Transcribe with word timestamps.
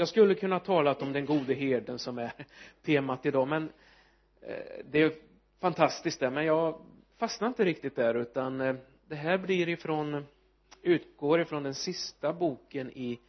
jag 0.00 0.08
skulle 0.08 0.34
kunna 0.34 0.60
talat 0.60 1.02
om 1.02 1.12
den 1.12 1.26
gode 1.26 1.54
herden 1.54 1.98
som 1.98 2.18
är 2.18 2.32
temat 2.82 3.26
idag 3.26 3.48
men 3.48 3.72
eh, 4.40 4.84
det 4.84 5.02
är 5.02 5.12
fantastiskt 5.58 6.20
det 6.20 6.30
men 6.30 6.44
jag 6.44 6.80
fastnar 7.16 7.48
inte 7.48 7.64
riktigt 7.64 7.96
där 7.96 8.14
utan 8.14 8.60
eh, 8.60 8.76
det 9.06 9.14
här 9.14 9.38
blir 9.38 9.68
ifrån 9.68 10.26
utgår 10.82 11.40
ifrån 11.40 11.62
den 11.62 11.74
sista 11.74 12.32
boken 12.32 12.90
i 12.90 13.20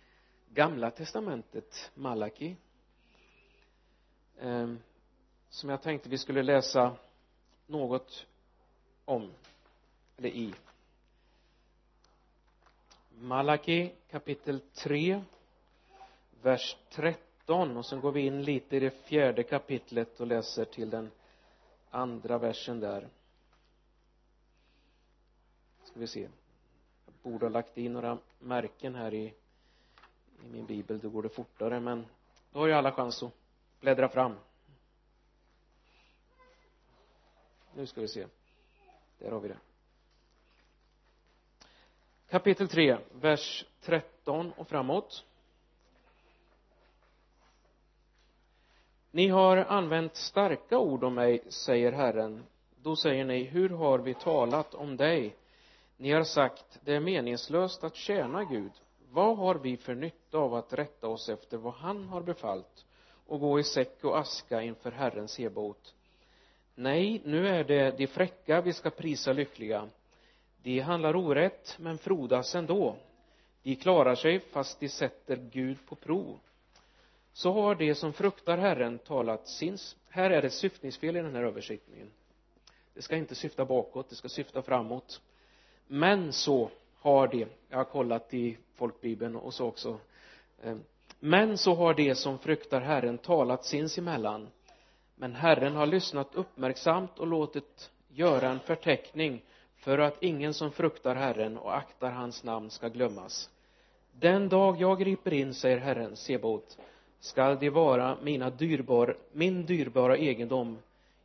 gamla 0.49 0.91
testamentet 0.91 1.91
Malaki. 1.95 2.55
Eh, 4.39 4.73
som 5.49 5.69
jag 5.69 5.81
tänkte 5.81 6.09
vi 6.09 6.17
skulle 6.17 6.43
läsa 6.43 6.95
något 7.67 8.25
om 9.05 9.31
eller 10.17 10.29
i. 10.29 10.53
Malaki 13.09 13.91
kapitel 14.11 14.59
3 14.59 15.21
vers 16.41 16.77
13 16.89 17.77
och 17.77 17.85
sen 17.85 18.01
går 18.01 18.11
vi 18.11 18.21
in 18.21 18.43
lite 18.43 18.75
i 18.75 18.79
det 18.79 18.91
fjärde 18.91 19.43
kapitlet 19.43 20.19
och 20.19 20.27
läser 20.27 20.65
till 20.65 20.89
den 20.89 21.11
andra 21.89 22.37
versen 22.37 22.79
där. 22.79 23.07
Ska 25.83 25.99
vi 25.99 26.07
se. 26.07 26.29
Jag 27.05 27.13
borde 27.31 27.45
ha 27.45 27.49
lagt 27.49 27.77
in 27.77 27.93
några 27.93 28.17
märken 28.39 28.95
här 28.95 29.13
i 29.13 29.33
i 30.45 30.47
min 30.47 30.65
bibel 30.65 30.99
då 30.99 31.09
går 31.09 31.23
det 31.23 31.29
fortare 31.29 31.79
men 31.79 32.05
då 32.51 32.59
har 32.59 32.67
ju 32.67 32.73
alla 32.73 32.91
chans 32.91 33.23
att 33.23 33.31
bläddra 33.79 34.09
fram. 34.09 34.35
Nu 37.73 37.85
ska 37.85 38.01
vi 38.01 38.07
se. 38.07 38.27
Där 39.19 39.31
har 39.31 39.39
vi 39.39 39.47
det. 39.47 39.57
Kapitel 42.29 42.67
3 42.67 42.97
vers 43.11 43.65
13 43.81 44.51
och 44.51 44.67
framåt. 44.67 45.25
Ni 49.11 49.27
har 49.27 49.57
använt 49.57 50.15
starka 50.15 50.77
ord 50.77 51.03
om 51.03 51.13
mig 51.13 51.43
säger 51.47 51.91
Herren. 51.91 52.43
Då 52.75 52.95
säger 52.95 53.25
ni 53.25 53.43
hur 53.43 53.69
har 53.69 53.99
vi 53.99 54.13
talat 54.13 54.73
om 54.73 54.97
dig? 54.97 55.35
Ni 55.97 56.11
har 56.11 56.23
sagt 56.23 56.79
det 56.85 56.95
är 56.95 56.99
meningslöst 56.99 57.83
att 57.83 57.95
tjäna 57.95 58.43
Gud. 58.43 58.71
Vad 59.11 59.37
har 59.37 59.55
vi 59.55 59.77
för 59.77 59.95
nytta 59.95 60.37
av 60.37 60.53
att 60.55 60.73
rätta 60.73 61.07
oss 61.07 61.29
efter 61.29 61.57
vad 61.57 61.73
han 61.73 62.07
har 62.07 62.21
befallt 62.21 62.85
och 63.27 63.39
gå 63.39 63.59
i 63.59 63.63
säck 63.63 64.03
och 64.03 64.19
aska 64.19 64.61
inför 64.61 64.91
Herren 64.91 65.27
Sebot 65.27 65.93
nej 66.81 67.21
nu 67.25 67.47
är 67.47 67.63
det 67.63 67.97
de 67.97 68.07
fräcka 68.07 68.61
vi 68.61 68.73
ska 68.73 68.89
prisa 68.89 69.33
lyckliga. 69.33 69.89
De 70.63 70.79
handlar 70.79 71.15
orätt 71.15 71.77
men 71.79 71.97
frodas 71.97 72.55
ändå. 72.55 72.95
De 73.63 73.75
klarar 73.75 74.15
sig 74.15 74.39
fast 74.39 74.79
de 74.79 74.89
sätter 74.89 75.35
Gud 75.35 75.77
på 75.87 75.95
prov 75.95 76.39
så 77.33 77.51
har 77.51 77.75
de 77.75 77.95
som 77.95 78.13
fruktar 78.13 78.57
Herren 78.57 78.99
talat 78.99 79.47
sins 79.47 79.95
här 80.09 80.29
är 80.29 80.43
ett 80.43 80.53
syftningsfel 80.53 81.15
i 81.15 81.21
den 81.21 81.35
här 81.35 81.43
översättningen 81.43 82.11
det 82.93 83.01
ska 83.01 83.15
inte 83.15 83.35
syfta 83.35 83.65
bakåt 83.65 84.09
det 84.09 84.15
ska 84.15 84.29
syfta 84.29 84.61
framåt. 84.61 85.21
Men 85.87 86.33
så 86.33 86.69
har 86.99 87.27
de 87.27 87.45
jag 87.69 87.77
har 87.77 87.83
kollat 87.83 88.33
i 88.33 88.57
folkbibeln 88.75 89.35
och 89.35 89.53
så 89.53 89.67
också 89.67 89.99
eh, 90.63 90.75
men 91.19 91.57
så 91.57 91.75
har 91.75 91.93
de 91.93 92.15
som 92.15 92.39
fruktar 92.39 92.81
Herren 92.81 93.17
talat 93.17 93.65
sinsemellan 93.65 94.47
men 95.15 95.35
Herren 95.35 95.75
har 95.75 95.85
lyssnat 95.85 96.35
uppmärksamt 96.35 97.19
och 97.19 97.27
låtit 97.27 97.91
göra 98.07 98.49
en 98.49 98.59
förteckning 98.59 99.43
för 99.75 99.97
att 99.97 100.23
ingen 100.23 100.53
som 100.53 100.71
fruktar 100.71 101.15
Herren 101.15 101.57
och 101.57 101.77
aktar 101.77 102.11
hans 102.11 102.43
namn 102.43 102.69
ska 102.69 102.87
glömmas. 102.87 103.49
Den 104.11 104.49
dag 104.49 104.81
jag 104.81 104.99
griper 104.99 105.33
in 105.33 105.53
säger 105.53 105.77
Herren 105.77 106.15
Sebot 106.15 106.77
skall 107.21 107.57
de 107.59 107.69
vara 107.69 108.17
mina 108.21 108.49
dyrbar, 108.49 109.17
min 109.31 109.65
dyrbara 109.65 110.17
egendom? 110.17 110.77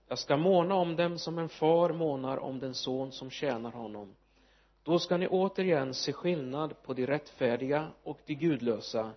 Jag 0.08 0.18
ska 0.18 0.36
måna 0.36 0.74
om 0.74 0.96
dem 0.96 1.18
som 1.18 1.38
en 1.38 1.48
far 1.48 1.92
månar 1.92 2.36
om 2.36 2.58
den 2.58 2.74
son 2.74 3.12
som 3.12 3.30
tjänar 3.30 3.70
honom. 3.70 4.14
Då 4.82 4.98
ska 4.98 5.16
ni 5.16 5.28
återigen 5.28 5.94
se 5.94 6.12
skillnad 6.12 6.82
på 6.82 6.94
de 6.94 7.06
rättfärdiga 7.06 7.88
och 8.02 8.18
de 8.26 8.34
gudlösa 8.34 9.10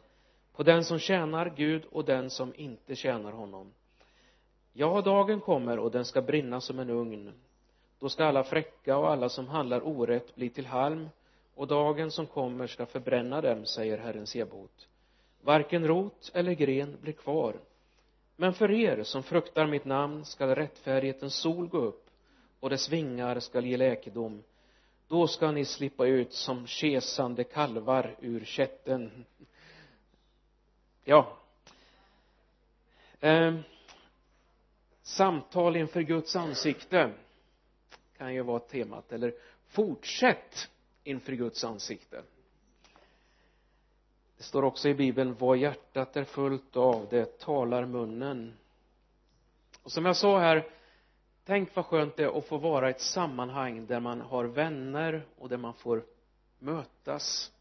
på 0.56 0.64
den 0.64 0.84
som 0.84 1.00
tjänar 1.00 1.54
Gud 1.56 1.86
och 1.92 2.06
den 2.06 2.30
som 2.30 2.54
inte 2.56 2.96
tjänar 2.96 3.32
honom. 3.32 3.74
Ja 4.74 5.02
dagen 5.02 5.42
kommer 5.42 5.80
och 5.80 5.92
den 5.92 6.06
ska 6.06 6.22
brinna 6.22 6.62
som 6.62 6.80
en 6.80 6.90
ugn. 6.90 7.34
Då 8.00 8.10
ska 8.10 8.26
alla 8.26 8.44
fräcka 8.44 8.98
och 8.98 9.10
alla 9.12 9.30
som 9.30 9.48
handlar 9.48 9.88
orätt 9.88 10.36
bli 10.36 10.50
till 10.50 10.66
halm 10.66 11.10
och 11.56 11.68
dagen 11.68 12.12
som 12.12 12.28
kommer 12.28 12.68
ska 12.68 12.86
förbränna 12.86 13.42
dem 13.42 13.66
säger 13.66 13.98
Herren 13.98 14.28
Sebot 14.28 14.88
varken 15.42 15.88
rot 15.88 16.32
eller 16.34 16.54
gren 16.54 16.98
blir 17.02 17.14
kvar. 17.14 17.60
Men 18.36 18.54
för 18.54 18.72
er 18.72 19.04
som 19.04 19.24
fruktar 19.24 19.68
mitt 19.68 19.86
namn 19.86 20.26
skall 20.26 20.56
rättfärdighetens 20.56 21.36
sol 21.36 21.68
gå 21.68 21.78
upp 21.78 22.10
och 22.60 22.70
dess 22.70 22.90
vingar 22.90 23.40
skall 23.40 23.66
ge 23.66 23.78
läkedom. 23.78 24.44
Då 25.08 25.28
ska 25.28 25.52
ni 25.52 25.66
slippa 25.66 26.06
ut 26.06 26.34
som 26.34 26.68
kesande 26.68 27.44
kalvar 27.44 28.16
ur 28.22 28.46
kätten. 28.46 29.26
Ja. 31.04 31.38
Eh, 33.20 33.56
samtal 35.02 35.76
inför 35.76 36.02
Guds 36.02 36.36
ansikte 36.36 37.12
kan 38.18 38.34
ju 38.34 38.42
vara 38.42 38.60
temat 38.60 39.12
eller 39.12 39.34
fortsätt 39.68 40.70
inför 41.04 41.34
Guds 41.34 41.64
ansikte 41.64 42.24
det 44.40 44.46
står 44.46 44.64
också 44.64 44.90
i 44.90 44.94
bibeln 44.94 45.36
vad 45.40 45.58
hjärtat 45.58 46.18
är 46.18 46.24
fullt 46.24 46.78
av 46.78 47.08
det 47.10 47.40
talar 47.40 47.86
munnen. 47.86 48.54
Och 49.84 49.92
som 49.92 50.06
jag 50.06 50.16
sa 50.16 50.40
här 50.40 50.68
tänk 51.46 51.76
vad 51.76 51.86
skönt 51.86 52.16
det 52.16 52.24
är 52.24 52.38
att 52.38 52.46
få 52.46 52.58
vara 52.58 52.88
i 52.88 52.92
ett 52.92 53.02
sammanhang 53.02 53.86
där 53.86 54.00
man 54.00 54.22
har 54.22 54.46
vänner 54.46 55.26
och 55.38 55.50
där 55.50 55.58
man 55.58 55.74
får 55.74 56.04
mötas. 56.60 57.52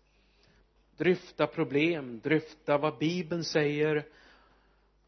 Dryfta 0.96 1.46
problem, 1.46 2.20
dryfta 2.24 2.78
vad 2.78 2.98
bibeln 2.98 3.44
säger 3.44 4.04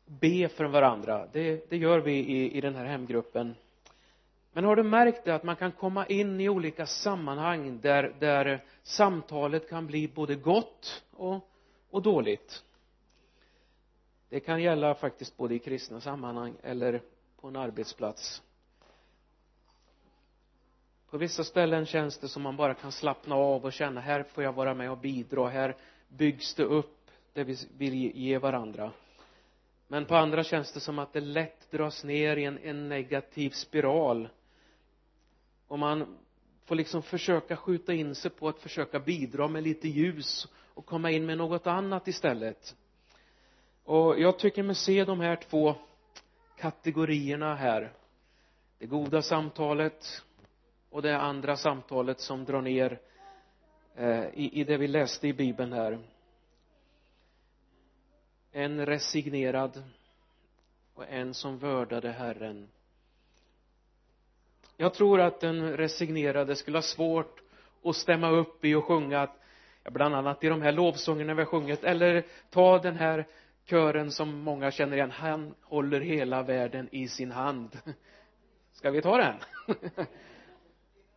be 0.06 0.48
för 0.48 0.64
varandra. 0.64 1.26
Det, 1.32 1.70
det 1.70 1.76
gör 1.76 1.98
vi 1.98 2.12
i, 2.12 2.56
i 2.56 2.60
den 2.60 2.74
här 2.74 2.84
hemgruppen. 2.84 3.54
Men 4.52 4.64
har 4.64 4.76
du 4.76 4.82
märkt 4.82 5.24
det 5.24 5.34
att 5.34 5.44
man 5.44 5.56
kan 5.56 5.72
komma 5.72 6.06
in 6.06 6.40
i 6.40 6.48
olika 6.48 6.86
sammanhang 6.86 7.80
där, 7.80 8.14
där 8.18 8.64
samtalet 8.82 9.68
kan 9.68 9.86
bli 9.86 10.08
både 10.08 10.34
gott 10.34 11.04
och, 11.12 11.49
och 11.90 12.02
dåligt. 12.02 12.64
Det 14.28 14.40
kan 14.40 14.62
gälla 14.62 14.94
faktiskt 14.94 15.36
både 15.36 15.54
i 15.54 15.58
kristna 15.58 16.00
sammanhang 16.00 16.54
eller 16.62 17.02
på 17.40 17.48
en 17.48 17.56
arbetsplats. 17.56 18.42
På 21.10 21.18
vissa 21.18 21.44
ställen 21.44 21.86
känns 21.86 22.18
det 22.18 22.28
som 22.28 22.42
man 22.42 22.56
bara 22.56 22.74
kan 22.74 22.92
slappna 22.92 23.34
av 23.34 23.64
och 23.64 23.72
känna 23.72 24.00
här 24.00 24.22
får 24.22 24.44
jag 24.44 24.52
vara 24.52 24.74
med 24.74 24.90
och 24.90 24.98
bidra 24.98 25.48
här 25.48 25.76
byggs 26.08 26.54
det 26.54 26.64
upp 26.64 27.10
det 27.32 27.44
vi 27.44 27.56
vill 27.76 27.94
ge 28.16 28.38
varandra. 28.38 28.92
Men 29.88 30.06
på 30.06 30.16
andra 30.16 30.44
känns 30.44 30.72
det 30.72 30.80
som 30.80 30.98
att 30.98 31.12
det 31.12 31.20
lätt 31.20 31.70
dras 31.70 32.04
ner 32.04 32.36
i 32.36 32.44
en, 32.44 32.58
en 32.58 32.88
negativ 32.88 33.50
spiral. 33.50 34.28
Och 35.66 35.78
man 35.78 36.18
får 36.64 36.74
liksom 36.74 37.02
försöka 37.02 37.56
skjuta 37.56 37.94
in 37.94 38.14
sig 38.14 38.30
på 38.30 38.48
att 38.48 38.58
försöka 38.58 39.00
bidra 39.00 39.48
med 39.48 39.62
lite 39.62 39.88
ljus 39.88 40.48
och 40.74 40.86
komma 40.86 41.10
in 41.10 41.26
med 41.26 41.38
något 41.38 41.66
annat 41.66 42.08
istället. 42.08 42.76
Och 43.84 44.20
jag 44.20 44.38
tycker 44.38 44.62
mig 44.62 44.74
se 44.74 45.04
de 45.04 45.20
här 45.20 45.36
två 45.36 45.74
kategorierna 46.56 47.54
här. 47.54 47.92
Det 48.78 48.86
goda 48.86 49.22
samtalet 49.22 50.22
och 50.90 51.02
det 51.02 51.18
andra 51.18 51.56
samtalet 51.56 52.20
som 52.20 52.44
drar 52.44 52.62
ner 52.62 53.00
eh, 53.94 54.24
i, 54.34 54.60
i 54.60 54.64
det 54.64 54.76
vi 54.76 54.88
läste 54.88 55.28
i 55.28 55.32
bibeln 55.32 55.72
här. 55.72 55.98
En 58.52 58.86
resignerad 58.86 59.82
och 60.94 61.08
en 61.08 61.34
som 61.34 61.58
vördade 61.58 62.10
Herren. 62.10 62.68
Jag 64.76 64.94
tror 64.94 65.20
att 65.20 65.40
den 65.40 65.76
resignerade 65.76 66.56
skulle 66.56 66.76
ha 66.78 66.82
svårt 66.82 67.42
att 67.84 67.96
stämma 67.96 68.30
upp 68.30 68.64
i 68.64 68.74
och 68.74 68.84
sjunga 68.84 69.20
att, 69.20 69.39
bland 69.84 70.14
annat 70.14 70.44
i 70.44 70.48
de 70.48 70.62
här 70.62 70.72
lovsångerna 70.72 71.34
vi 71.34 71.40
har 71.40 71.46
sjungit. 71.46 71.84
Eller 71.84 72.24
ta 72.50 72.78
den 72.78 72.96
här 72.96 73.26
kören 73.64 74.10
som 74.10 74.38
många 74.38 74.70
känner 74.70 74.96
igen. 74.96 75.10
Han 75.10 75.54
håller 75.62 76.00
hela 76.00 76.42
världen 76.42 76.88
i 76.92 77.08
sin 77.08 77.30
hand. 77.30 77.78
Ska 78.72 78.90
vi 78.90 79.02
ta 79.02 79.16
den? 79.16 79.34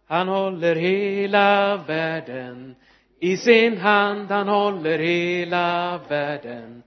Han 0.06 0.28
håller 0.28 0.76
hela 0.76 1.78
världen 1.78 2.76
i 3.20 3.38
sin 3.38 3.78
hand. 3.78 4.32
Han 4.32 4.48
håller 4.48 5.00
hela 5.00 6.00
världen 6.10 6.84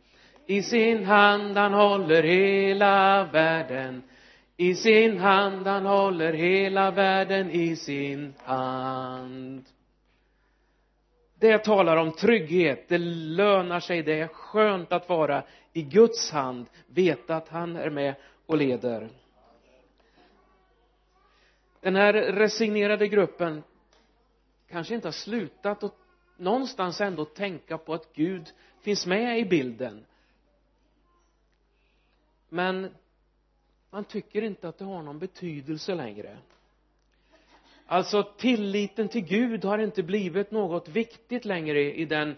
i 0.46 0.62
sin 0.62 1.04
hand. 1.04 1.56
Han 1.56 1.72
håller 1.72 2.22
hela 2.22 3.24
världen 3.32 4.02
i 4.56 4.74
sin 4.74 5.18
hand. 5.18 5.66
Han 5.66 5.86
håller 5.86 6.32
hela 6.32 6.90
världen 6.90 7.50
i 7.50 7.76
sin 7.76 8.34
hand 8.44 9.64
det 11.38 11.58
talar 11.58 11.96
om 11.96 12.12
trygghet 12.12 12.88
det 12.88 12.98
lönar 12.98 13.80
sig 13.80 14.02
det 14.02 14.20
är 14.20 14.28
skönt 14.28 14.92
att 14.92 15.08
vara 15.08 15.42
i 15.72 15.82
Guds 15.82 16.30
hand 16.30 16.66
veta 16.86 17.36
att 17.36 17.48
han 17.48 17.76
är 17.76 17.90
med 17.90 18.14
och 18.46 18.56
leder. 18.56 19.08
Den 21.80 21.96
här 21.96 22.12
resignerade 22.12 23.08
gruppen 23.08 23.62
kanske 24.68 24.94
inte 24.94 25.08
har 25.08 25.12
slutat 25.12 25.82
att 25.82 25.94
någonstans 26.36 27.00
ändå 27.00 27.24
tänka 27.24 27.78
på 27.78 27.94
att 27.94 28.12
Gud 28.12 28.52
finns 28.80 29.06
med 29.06 29.38
i 29.38 29.44
bilden. 29.44 30.04
Men 32.48 32.94
man 33.90 34.04
tycker 34.04 34.42
inte 34.42 34.68
att 34.68 34.78
det 34.78 34.84
har 34.84 35.02
någon 35.02 35.18
betydelse 35.18 35.94
längre 35.94 36.38
alltså 37.86 38.22
tilliten 38.22 39.08
till 39.08 39.24
Gud 39.24 39.64
har 39.64 39.78
inte 39.78 40.02
blivit 40.02 40.50
något 40.50 40.88
viktigt 40.88 41.44
längre 41.44 41.94
i 41.94 42.04
den 42.04 42.36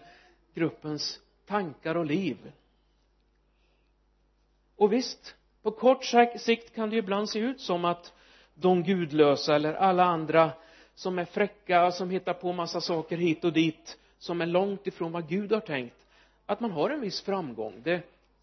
gruppens 0.53 1.19
tankar 1.45 1.95
och 1.95 2.05
liv. 2.05 2.51
Och 4.75 4.93
visst 4.93 5.35
på 5.61 5.71
kort 5.71 6.05
sikt 6.37 6.75
kan 6.75 6.89
det 6.89 6.95
ibland 6.95 7.29
se 7.29 7.39
ut 7.39 7.61
som 7.61 7.85
att 7.85 8.13
de 8.53 8.83
gudlösa 8.83 9.55
eller 9.55 9.73
alla 9.73 10.03
andra 10.03 10.51
som 10.95 11.19
är 11.19 11.25
fräcka 11.25 11.85
och 11.85 11.93
som 11.93 12.09
hittar 12.09 12.33
på 12.33 12.53
massa 12.53 12.81
saker 12.81 13.17
hit 13.17 13.43
och 13.43 13.53
dit 13.53 13.97
som 14.17 14.41
är 14.41 14.45
långt 14.45 14.87
ifrån 14.87 15.11
vad 15.11 15.29
Gud 15.29 15.51
har 15.51 15.59
tänkt 15.59 15.95
att 16.45 16.59
man 16.59 16.71
har 16.71 16.89
en 16.89 17.01
viss 17.01 17.21
framgång. 17.21 17.81
Det 17.83 18.01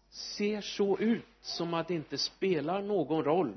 ser 0.09 0.61
så 0.61 0.97
ut 0.97 1.25
som 1.41 1.73
att 1.73 1.87
det 1.87 1.93
inte 1.93 2.17
spelar 2.17 2.81
någon 2.81 3.23
roll. 3.23 3.53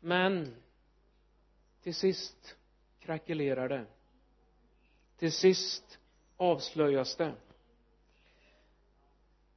Men 0.00 0.54
till 1.84 1.94
sist 1.94 2.56
krackelerar 3.00 3.68
det. 3.68 3.84
Till 5.16 5.32
sist 5.32 5.98
avslöjas 6.36 7.16
det. 7.16 7.32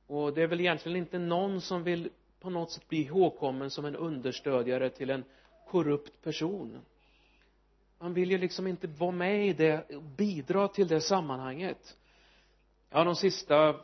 Och 0.08 0.34
det 0.34 0.42
är 0.42 0.48
väl 0.48 0.60
egentligen 0.60 0.98
inte 0.98 1.20
någon 1.20 1.62
som 1.62 1.84
vill 1.84 2.10
på 2.40 2.50
något 2.50 2.72
sätt 2.72 2.88
bli 2.90 3.02
ihågkommen 3.02 3.70
som 3.72 3.86
en 3.86 3.96
understödjare 3.96 4.90
till 4.90 5.10
en 5.10 5.24
korrupt 5.68 6.22
person. 6.22 6.80
Man 8.00 8.14
vill 8.14 8.32
ju 8.32 8.38
liksom 8.38 8.68
inte 8.68 8.88
vara 8.88 9.12
med 9.12 9.48
i 9.48 9.54
det 9.54 9.96
och 9.96 10.04
bidra 10.04 10.68
till 10.68 10.88
det 10.88 11.02
sammanhanget. 11.02 11.98
Ja 12.90 13.04
de 13.04 13.16
sista 13.16 13.76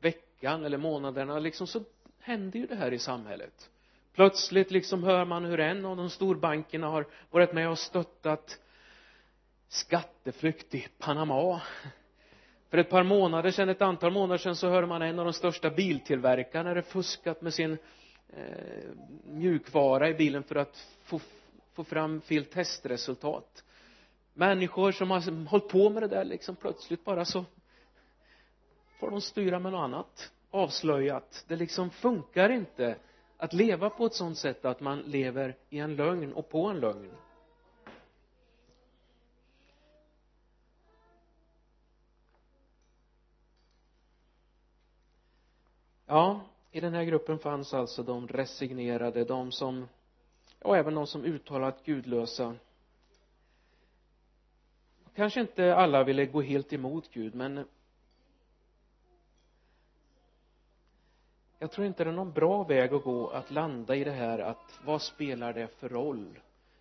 veckan 0.00 0.64
eller 0.64 0.78
månaderna 0.78 1.38
liksom 1.38 1.66
så 1.66 1.84
händer 2.18 2.58
ju 2.58 2.66
det 2.66 2.76
här 2.76 2.92
i 2.92 2.98
samhället 2.98 3.70
plötsligt 4.18 4.70
liksom 4.70 5.04
hör 5.04 5.24
man 5.24 5.44
hur 5.44 5.60
en 5.60 5.84
av 5.84 5.96
de 5.96 6.10
storbankerna 6.10 6.86
har 6.88 7.06
varit 7.30 7.52
med 7.52 7.70
och 7.70 7.78
stöttat 7.78 8.60
skatteflykt 9.68 10.74
i 10.74 10.86
Panama. 10.98 11.62
För 12.70 12.78
ett 12.78 12.90
par 12.90 13.02
månader 13.02 13.50
sedan, 13.50 13.68
ett 13.68 13.82
antal 13.82 14.12
månader 14.12 14.38
sedan 14.38 14.56
så 14.56 14.68
hörde 14.68 14.86
man 14.86 15.02
en 15.02 15.18
av 15.18 15.24
de 15.24 15.32
största 15.32 15.70
biltillverkarna 15.70 16.68
hade 16.68 16.82
fuskat 16.82 17.42
med 17.42 17.54
sin 17.54 17.78
eh, 18.28 18.90
mjukvara 19.24 20.08
i 20.08 20.14
bilen 20.14 20.42
för 20.42 20.56
att 20.56 20.86
få, 21.04 21.20
få 21.72 21.84
fram 21.84 22.20
fel 22.20 22.44
testresultat. 22.44 23.64
Människor 24.34 24.92
som 24.92 25.10
har 25.10 25.46
hållit 25.48 25.68
på 25.68 25.90
med 25.90 26.02
det 26.02 26.08
där 26.08 26.24
liksom 26.24 26.56
plötsligt 26.56 27.04
bara 27.04 27.24
så 27.24 27.44
får 29.00 29.10
de 29.10 29.20
styra 29.20 29.58
med 29.58 29.72
något 29.72 29.84
annat. 29.84 30.32
Avslöjat. 30.50 31.44
Det 31.48 31.56
liksom 31.56 31.90
funkar 31.90 32.50
inte 32.50 32.96
att 33.38 33.52
leva 33.52 33.90
på 33.90 34.06
ett 34.06 34.14
sådant 34.14 34.38
sätt 34.38 34.64
att 34.64 34.80
man 34.80 34.98
lever 35.00 35.56
i 35.70 35.78
en 35.78 35.96
lögn 35.96 36.32
och 36.32 36.48
på 36.48 36.66
en 36.66 36.80
lögn. 36.80 37.10
Ja 46.06 46.40
i 46.70 46.80
den 46.80 46.94
här 46.94 47.04
gruppen 47.04 47.38
fanns 47.38 47.74
alltså 47.74 48.02
de 48.02 48.28
resignerade 48.28 49.24
de 49.24 49.52
som 49.52 49.88
och 50.62 50.76
även 50.76 50.94
de 50.94 51.06
som 51.06 51.24
uttalat 51.24 51.84
gudlösa. 51.84 52.54
Kanske 55.14 55.40
inte 55.40 55.76
alla 55.76 56.04
ville 56.04 56.26
gå 56.26 56.42
helt 56.42 56.72
emot 56.72 57.10
Gud 57.12 57.34
men 57.34 57.64
jag 61.58 61.70
tror 61.70 61.86
inte 61.86 62.04
det 62.04 62.10
är 62.10 62.14
någon 62.14 62.32
bra 62.32 62.62
väg 62.62 62.94
att 62.94 63.04
gå 63.04 63.28
att 63.28 63.50
landa 63.50 63.96
i 63.96 64.04
det 64.04 64.10
här 64.10 64.38
att 64.38 64.80
vad 64.84 65.02
spelar 65.02 65.52
det 65.52 65.68
för 65.80 65.88
roll? 65.88 66.38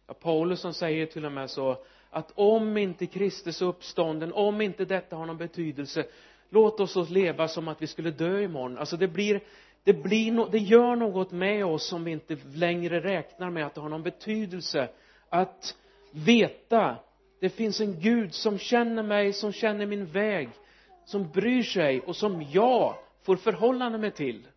Ja, 0.08 0.14
Paulus 0.14 0.60
som 0.60 0.74
säger 0.74 1.06
till 1.06 1.26
och 1.26 1.32
med 1.32 1.50
så 1.50 1.78
att 2.10 2.32
om 2.36 2.78
inte 2.78 3.06
Kristus 3.06 3.62
uppstånden 3.62 4.34
om 4.34 4.62
inte 4.62 4.86
detta 4.86 5.16
har 5.16 5.26
någon 5.26 5.38
betydelse 5.38 6.06
låt 6.50 6.80
oss 6.80 7.10
leva 7.10 7.48
som 7.48 7.68
att 7.68 7.82
vi 7.82 7.88
skulle 7.88 8.12
dö 8.12 8.42
imorgon. 8.42 8.78
Alltså 8.78 8.98
det 8.98 9.08
blir 9.08 9.42
det 9.84 9.94
blir 9.94 10.32
no, 10.32 10.46
det 10.52 10.58
gör 10.58 10.96
något 10.96 11.32
med 11.32 11.66
oss 11.66 11.88
som 11.88 12.04
vi 12.04 12.12
inte 12.12 12.38
längre 12.54 13.00
räknar 13.00 13.50
med 13.50 13.66
att 13.66 13.76
det 13.76 13.82
har 13.82 13.90
någon 13.90 14.04
betydelse 14.04 14.90
att 15.30 15.76
veta. 16.12 16.96
Det 17.40 17.50
finns 17.50 17.82
en 17.82 18.00
Gud 18.00 18.34
som 18.34 18.58
känner 18.58 19.04
mig, 19.04 19.34
som 19.34 19.52
känner 19.52 19.86
min 19.86 20.06
väg 20.06 20.50
som 21.06 21.32
bryr 21.32 21.64
sig 21.64 22.00
och 22.02 22.16
som 22.16 22.46
jag 22.52 22.96
får 23.24 23.36
förhållande 23.36 23.98
mig 23.98 24.12
till 24.12 24.48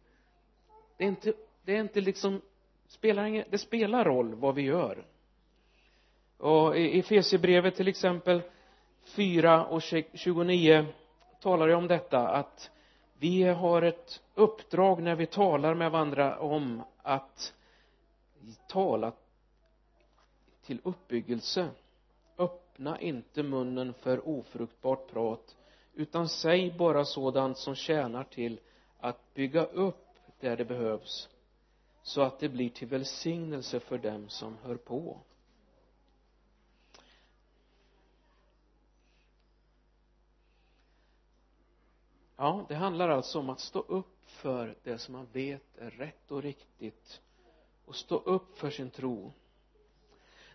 det 1.01 1.05
är 1.05 1.09
inte, 1.09 1.33
det 1.63 1.77
är 1.77 1.81
inte 1.81 2.01
liksom 2.01 2.41
spelar 2.87 3.25
ingen, 3.25 3.45
det 3.51 3.59
spelar 3.59 4.05
roll 4.05 4.35
vad 4.35 4.55
vi 4.55 4.63
gör. 4.63 5.05
Och 6.39 6.79
i 6.79 6.99
Efesierbrevet 6.99 7.77
till 7.77 7.89
exempel 7.89 8.43
4 9.05 9.67
och 9.67 9.83
29 10.15 10.87
talar 11.41 11.69
det 11.69 11.75
om 11.75 11.89
detta 11.89 12.29
att 12.29 12.71
vi 13.19 13.43
har 13.43 13.83
ett 13.83 14.23
uppdrag 14.35 15.03
när 15.03 15.15
vi 15.15 15.27
talar 15.27 15.75
med 15.75 15.91
varandra 15.91 16.39
om 16.39 16.83
att 17.03 17.55
tala 18.69 19.13
till 20.63 20.81
uppbyggelse. 20.83 21.69
Öppna 22.39 23.01
inte 23.01 23.43
munnen 23.43 23.95
för 23.95 24.29
ofruktbart 24.29 25.11
prat 25.11 25.57
utan 25.95 26.29
säg 26.29 26.73
bara 26.79 27.05
sådant 27.05 27.59
som 27.59 27.75
tjänar 27.75 28.25
till 28.25 28.61
att 28.99 29.35
bygga 29.35 29.65
upp 29.65 30.07
där 30.41 30.57
det 30.57 30.65
behövs 30.65 31.29
så 32.03 32.23
att 32.23 32.39
det 32.39 32.49
blir 32.49 32.71
till 32.71 32.89
välsignelse 32.89 33.81
för 33.81 33.99
dem 33.99 34.29
som 34.29 34.57
hör 34.63 34.77
på. 34.77 35.21
Ja 42.37 42.67
det 42.69 42.75
handlar 42.75 43.09
alltså 43.09 43.39
om 43.39 43.51
att 43.51 43.61
stå 43.61 43.81
upp 43.81 44.25
för 44.27 44.77
det 44.83 44.99
som 44.99 45.13
man 45.13 45.27
vet 45.33 45.79
är 45.79 45.91
rätt 45.91 46.31
och 46.31 46.43
riktigt 46.43 47.21
och 47.85 47.97
stå 47.97 48.17
upp 48.17 48.59
för 48.59 48.71
sin 48.71 48.91
tro. 48.91 49.33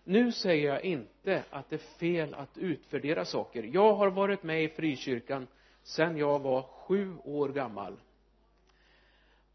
Nu 0.04 0.32
säger 0.32 0.68
jag 0.68 0.84
inte 0.84 1.44
att 1.50 1.70
det 1.70 1.76
är 1.76 1.98
fel 1.98 2.34
att 2.34 2.58
utvärdera 2.58 3.24
saker. 3.24 3.62
Jag 3.62 3.94
har 3.94 4.10
varit 4.10 4.42
med 4.42 4.64
i 4.64 4.68
frikyrkan 4.68 5.46
sedan 5.82 6.16
jag 6.16 6.38
var 6.38 6.62
sju 6.62 7.16
år 7.24 7.48
gammal 7.48 7.96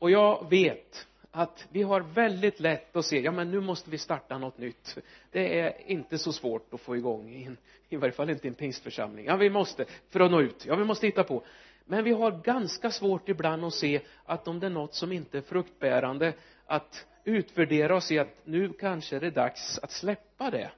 och 0.01 0.11
jag 0.11 0.49
vet 0.49 1.07
att 1.31 1.67
vi 1.71 1.83
har 1.83 2.01
väldigt 2.01 2.59
lätt 2.59 2.95
att 2.95 3.05
se 3.05 3.19
ja 3.19 3.31
men 3.31 3.51
nu 3.51 3.59
måste 3.59 3.89
vi 3.89 3.97
starta 3.97 4.37
något 4.37 4.57
nytt. 4.57 4.97
Det 5.31 5.59
är 5.59 5.91
inte 5.91 6.17
så 6.17 6.33
svårt 6.33 6.73
att 6.73 6.81
få 6.81 6.95
igång 6.95 7.29
i, 7.29 7.43
en, 7.43 7.57
i 7.89 7.95
varje 7.95 8.11
fall 8.11 8.29
inte 8.29 8.47
i 8.47 8.49
en 8.49 8.53
pingstförsamling. 8.53 9.25
Ja 9.25 9.35
vi 9.35 9.49
måste 9.49 9.85
för 10.09 10.19
att 10.19 10.31
nå 10.31 10.41
ut. 10.41 10.65
Ja 10.65 10.75
vi 10.75 10.83
måste 10.83 11.05
hitta 11.05 11.23
på. 11.23 11.43
Men 11.85 12.03
vi 12.03 12.11
har 12.11 12.31
ganska 12.31 12.91
svårt 12.91 13.29
ibland 13.29 13.65
att 13.65 13.73
se 13.73 14.01
att 14.25 14.47
om 14.47 14.59
det 14.59 14.65
är 14.65 14.71
något 14.71 14.93
som 14.93 15.11
inte 15.11 15.37
är 15.37 15.41
fruktbärande 15.41 16.33
att 16.65 17.05
utvärdera 17.23 17.95
och 17.95 18.03
se 18.03 18.19
att 18.19 18.37
nu 18.43 18.73
kanske 18.73 19.19
det 19.19 19.27
är 19.27 19.31
dags 19.31 19.79
att 19.79 19.91
släppa 19.91 20.51
det. 20.51 20.71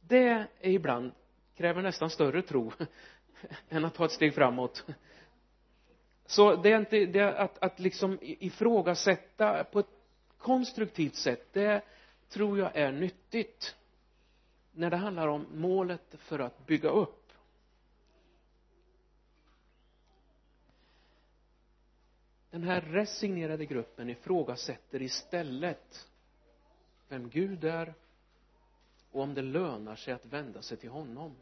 Det 0.00 0.28
är 0.28 0.46
ibland 0.60 1.12
kräver 1.56 1.82
nästan 1.82 2.10
större 2.10 2.42
tro 2.42 2.72
än 3.68 3.84
att 3.84 3.94
ta 3.94 4.04
ett 4.04 4.12
steg 4.12 4.34
framåt 4.34 4.84
så 6.30 6.56
det 6.56 6.72
är 6.72 6.78
inte 6.78 7.06
det 7.06 7.20
är 7.20 7.34
att, 7.34 7.58
att 7.58 7.80
liksom 7.80 8.18
ifrågasätta 8.20 9.64
på 9.64 9.78
ett 9.80 9.90
konstruktivt 10.38 11.14
sätt 11.14 11.52
det 11.52 11.82
tror 12.28 12.58
jag 12.58 12.76
är 12.76 12.92
nyttigt 12.92 13.76
när 14.72 14.90
det 14.90 14.96
handlar 14.96 15.28
om 15.28 15.46
målet 15.54 16.14
för 16.18 16.38
att 16.38 16.66
bygga 16.66 16.88
upp. 16.88 17.32
Den 22.50 22.62
här 22.62 22.80
resignerade 22.80 23.66
gruppen 23.66 24.10
ifrågasätter 24.10 25.02
istället 25.02 26.08
vem 27.08 27.28
Gud 27.28 27.64
är 27.64 27.94
och 29.10 29.22
om 29.22 29.34
det 29.34 29.42
lönar 29.42 29.96
sig 29.96 30.14
att 30.14 30.26
vända 30.26 30.62
sig 30.62 30.76
till 30.76 30.90
honom. 30.90 31.36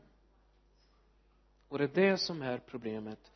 Och 1.68 1.78
det 1.78 1.85
är 1.85 2.11
det 2.11 2.18
som 2.18 2.42
är 2.42 2.59
problemet. 2.59 3.33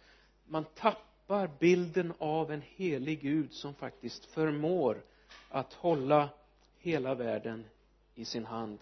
Man 0.47 0.65
tappar 0.65 1.12
bilden 1.59 2.13
av 2.19 2.53
en 2.53 2.63
helig 2.77 3.21
Gud 3.21 3.53
som 3.53 3.75
faktiskt 3.75 4.25
förmår 4.25 5.03
att 5.49 5.73
hålla 5.73 6.29
hela 6.79 7.15
världen 7.15 7.65
i 8.15 8.25
sin 8.25 8.47
hand. 8.47 8.79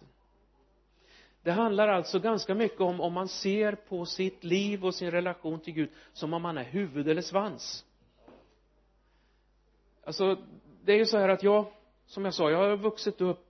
Det 1.42 1.50
handlar 1.50 1.88
alltså 1.88 2.18
ganska 2.18 2.54
mycket 2.54 2.80
om 2.80 3.00
om 3.00 3.12
man 3.12 3.28
ser 3.28 3.73
på 3.73 4.06
sitt 4.06 4.44
liv 4.44 4.85
och 4.85 4.94
sin 4.94 5.11
relation 5.11 5.61
till 5.61 5.75
Gud 5.75 5.90
som 6.12 6.35
om 6.35 6.42
man 6.42 6.59
är 6.59 6.64
huvud 6.64 7.09
eller 7.09 7.23
svans. 7.23 7.85
Alltså 10.04 10.37
det 10.85 10.92
är 10.92 10.97
ju 10.97 11.06
så 11.06 11.18
här 11.18 11.28
att 11.28 11.42
jag 11.42 11.66
som 12.06 12.25
jag 12.25 12.35
sa 12.35 12.50
jag 12.50 12.59
har 12.59 12.76
vuxit 12.76 13.20
upp 13.20 13.47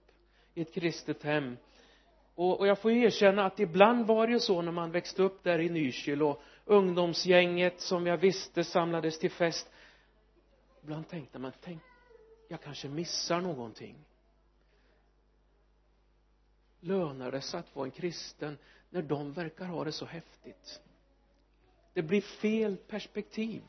i 0.54 0.60
ett 0.60 0.74
kristet 0.74 1.22
hem. 1.22 1.56
Och, 2.34 2.60
och 2.60 2.66
jag 2.66 2.78
får 2.78 2.92
ju 2.92 3.02
erkänna 3.02 3.44
att 3.44 3.60
ibland 3.60 4.06
var 4.06 4.26
det 4.26 4.32
ju 4.32 4.40
så 4.40 4.62
när 4.62 4.72
man 4.72 4.90
växte 4.90 5.22
upp 5.22 5.44
där 5.44 5.58
i 5.58 5.68
Nykil 5.68 6.22
och 6.22 6.42
ungdomsgänget 6.70 7.80
som 7.80 8.06
jag 8.06 8.16
visste 8.16 8.64
samlades 8.64 9.18
till 9.18 9.30
fest. 9.30 9.70
Ibland 10.82 11.08
tänkte 11.08 11.38
man 11.38 11.52
tänk 11.60 11.82
jag 12.48 12.60
kanske 12.60 12.88
missar 12.88 13.40
någonting. 13.40 13.96
Lönar 16.80 17.30
det 17.30 17.40
sig 17.40 17.60
att 17.60 17.76
vara 17.76 17.86
en 17.86 17.90
kristen 17.90 18.58
när 18.90 19.02
de 19.02 19.32
verkar 19.32 19.64
ha 19.64 19.84
det 19.84 19.92
så 19.92 20.04
häftigt? 20.04 20.80
Det 21.92 22.02
blir 22.02 22.20
fel 22.20 22.76
perspektiv. 22.76 23.62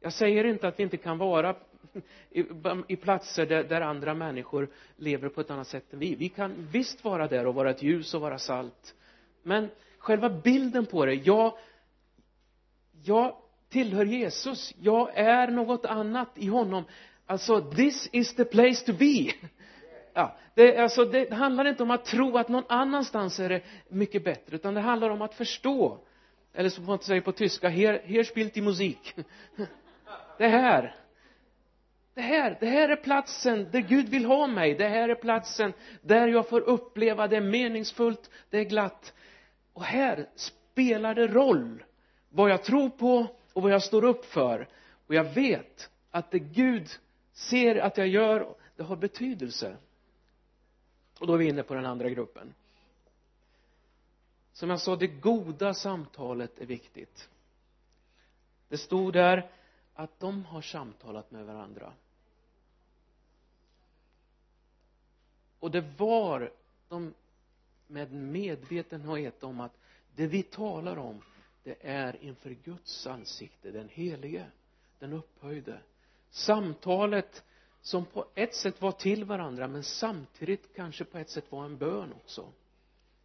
Jag 0.00 0.12
säger 0.12 0.44
inte 0.44 0.68
att 0.68 0.78
vi 0.78 0.82
inte 0.82 0.96
kan 0.96 1.18
vara 1.18 1.56
i, 2.30 2.44
i 2.88 2.96
platser 2.96 3.46
där, 3.46 3.64
där 3.64 3.80
andra 3.80 4.14
människor 4.14 4.68
lever 4.96 5.28
på 5.28 5.40
ett 5.40 5.50
annat 5.50 5.68
sätt 5.68 5.92
än 5.92 5.98
vi. 5.98 6.14
Vi 6.14 6.28
kan 6.28 6.66
visst 6.72 7.04
vara 7.04 7.28
där 7.28 7.46
och 7.46 7.54
vara 7.54 7.70
ett 7.70 7.82
ljus 7.82 8.14
och 8.14 8.20
vara 8.20 8.38
salt. 8.38 8.94
Men 9.42 9.70
själva 9.98 10.30
bilden 10.30 10.86
på 10.86 11.06
det 11.06 11.14
jag 11.14 11.58
jag 13.04 13.36
tillhör 13.68 14.04
Jesus. 14.04 14.74
Jag 14.80 15.10
är 15.14 15.48
något 15.48 15.84
annat 15.84 16.28
i 16.34 16.46
honom. 16.46 16.84
Alltså 17.26 17.60
this 17.60 18.08
is 18.12 18.34
the 18.34 18.44
place 18.44 18.86
to 18.86 18.92
be. 18.92 19.32
Ja, 20.14 20.36
det, 20.54 20.76
alltså 20.76 21.04
det 21.04 21.32
handlar 21.32 21.64
inte 21.64 21.82
om 21.82 21.90
att 21.90 22.04
tro 22.04 22.38
att 22.38 22.48
någon 22.48 22.64
annanstans 22.68 23.40
är 23.40 23.48
det 23.48 23.60
mycket 23.88 24.24
bättre 24.24 24.56
utan 24.56 24.74
det 24.74 24.80
handlar 24.80 25.10
om 25.10 25.22
att 25.22 25.34
förstå. 25.34 25.98
Eller 26.54 26.68
som 26.68 26.84
man 26.84 26.98
säger 26.98 27.20
på 27.20 27.32
tyska 27.32 27.68
här, 27.68 28.02
här 28.04 28.22
spielt 28.22 28.54
die 28.54 28.62
musik. 28.62 29.14
Det 30.38 30.48
här. 30.48 30.96
Det 32.14 32.20
här, 32.20 32.56
det 32.60 32.66
här 32.66 32.88
är 32.88 32.96
platsen 32.96 33.70
där 33.70 33.80
Gud 33.80 34.08
vill 34.08 34.24
ha 34.24 34.46
mig. 34.46 34.74
Det 34.74 34.88
här 34.88 35.08
är 35.08 35.14
platsen 35.14 35.72
där 36.02 36.28
jag 36.28 36.48
får 36.48 36.60
uppleva 36.60 37.28
det 37.28 37.40
meningsfullt 37.40 38.30
det 38.50 38.58
är 38.58 38.64
glatt. 38.64 39.12
Och 39.72 39.84
här 39.84 40.28
spelar 40.36 41.14
det 41.14 41.26
roll 41.26 41.82
vad 42.32 42.50
jag 42.50 42.64
tror 42.64 42.90
på 42.90 43.26
och 43.52 43.62
vad 43.62 43.72
jag 43.72 43.82
står 43.82 44.04
upp 44.04 44.24
för. 44.24 44.68
Och 45.06 45.14
jag 45.14 45.24
vet 45.24 45.90
att 46.10 46.30
det 46.30 46.38
Gud 46.38 46.88
ser 47.32 47.76
att 47.76 47.96
jag 47.96 48.08
gör 48.08 48.54
det 48.76 48.82
har 48.82 48.96
betydelse. 48.96 49.76
Och 51.18 51.26
då 51.26 51.34
är 51.34 51.38
vi 51.38 51.48
inne 51.48 51.62
på 51.62 51.74
den 51.74 51.86
andra 51.86 52.08
gruppen. 52.08 52.54
Som 54.52 54.70
jag 54.70 54.80
sa 54.80 54.96
det 54.96 55.06
goda 55.06 55.74
samtalet 55.74 56.60
är 56.60 56.66
viktigt. 56.66 57.28
Det 58.68 58.78
stod 58.78 59.12
där 59.12 59.50
att 59.94 60.20
de 60.20 60.44
har 60.44 60.62
samtalat 60.62 61.30
med 61.30 61.44
varandra. 61.44 61.92
Och 65.58 65.70
det 65.70 65.80
var 65.80 66.52
de 66.88 67.14
med 67.86 68.12
medvetenhet 68.12 69.42
om 69.42 69.60
att 69.60 69.72
det 70.14 70.26
vi 70.26 70.42
talar 70.42 70.96
om 70.96 71.22
det 71.62 71.76
är 71.80 72.24
inför 72.24 72.50
Guds 72.50 73.06
ansikte 73.06 73.70
den 73.70 73.88
helige 73.88 74.46
den 74.98 75.12
upphöjde. 75.12 75.80
Samtalet 76.30 77.44
som 77.80 78.06
på 78.06 78.26
ett 78.34 78.54
sätt 78.54 78.82
var 78.82 78.92
till 78.92 79.24
varandra 79.24 79.68
men 79.68 79.82
samtidigt 79.82 80.74
kanske 80.74 81.04
på 81.04 81.18
ett 81.18 81.30
sätt 81.30 81.52
var 81.52 81.64
en 81.64 81.76
bön 81.76 82.12
också. 82.12 82.52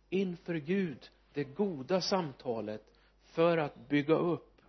Inför 0.09 0.55
Gud 0.55 1.11
det 1.33 1.43
goda 1.43 2.01
samtalet 2.01 2.83
för 3.23 3.57
att 3.57 3.89
bygga 3.89 4.15
upp. 4.15 4.61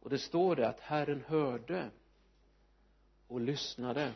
Och 0.00 0.10
det 0.10 0.18
står 0.18 0.56
det 0.56 0.68
att 0.68 0.80
Herren 0.80 1.24
hörde 1.26 1.90
och 3.26 3.40
lyssnade. 3.40 4.12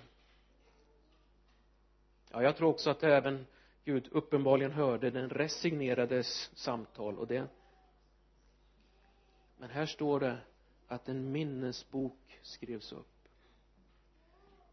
Ja 2.31 2.43
jag 2.43 2.57
tror 2.57 2.69
också 2.69 2.91
att 2.91 3.03
även 3.03 3.47
Gud 3.85 4.09
uppenbarligen 4.13 4.73
hörde 4.73 5.11
den 5.11 5.31
resignerades 5.31 6.51
samtal 6.55 7.19
och 7.19 7.27
det 7.27 7.47
men 9.57 9.71
här 9.71 9.87
står 9.87 10.21
det 10.21 10.39
att 10.89 11.09
en 11.09 11.33
minnesbok 11.33 12.39
skrevs 12.43 12.93
upp. 12.93 13.07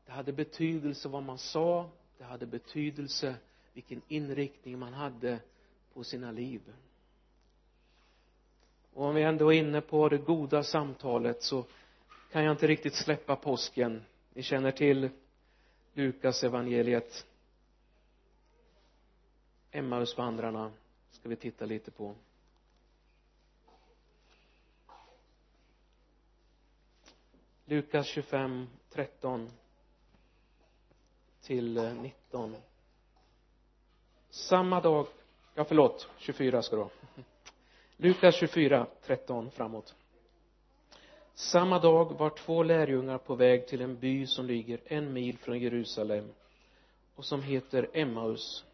Det 0.05 0.11
hade 0.11 0.33
betydelse 0.33 1.09
vad 1.09 1.23
man 1.23 1.37
sa 1.37 1.89
det 2.17 2.23
hade 2.23 2.45
betydelse 2.45 3.35
vilken 3.73 4.01
inriktning 4.07 4.79
man 4.79 4.93
hade 4.93 5.39
på 5.93 6.03
sina 6.03 6.31
liv. 6.31 6.61
Och 8.93 9.05
om 9.05 9.15
vi 9.15 9.23
ändå 9.23 9.53
är 9.53 9.57
inne 9.57 9.81
på 9.81 10.09
det 10.09 10.17
goda 10.17 10.63
samtalet 10.63 11.43
så 11.43 11.65
kan 12.31 12.43
jag 12.43 12.53
inte 12.53 12.67
riktigt 12.67 12.95
släppa 12.95 13.35
påsken. 13.35 14.03
Ni 14.33 14.43
känner 14.43 14.71
till 14.71 15.09
Lukas 15.93 16.43
evangeliet. 16.43 17.25
Emmausvandrarna 19.71 20.71
ska 21.11 21.29
vi 21.29 21.35
titta 21.35 21.65
lite 21.65 21.91
på. 21.91 22.15
Lukas 27.73 28.07
25, 28.07 28.67
13 28.89 29.49
till 31.41 31.77
eh, 31.77 31.93
19 31.93 32.55
samma 34.29 34.81
dag 34.81 35.07
ja 35.55 35.65
förlåt 35.65 36.07
24 36.17 36.61
ska 36.61 36.75
det 36.75 36.81
vara. 36.81 36.91
Lukas 37.97 38.35
24, 38.35 38.87
13 39.05 39.51
framåt. 39.51 39.95
Samma 41.33 41.79
dag 41.79 42.13
var 42.17 42.29
två 42.29 42.63
lärjungar 42.63 43.17
på 43.17 43.35
väg 43.35 43.67
till 43.67 43.81
en 43.81 43.99
by 43.99 44.27
som 44.27 44.45
ligger 44.45 44.79
en 44.85 45.13
mil 45.13 45.37
från 45.37 45.59
Jerusalem 45.59 46.29
och 47.15 47.25
som 47.25 47.41
heter 47.43 47.89
Emmaus. 47.93 48.65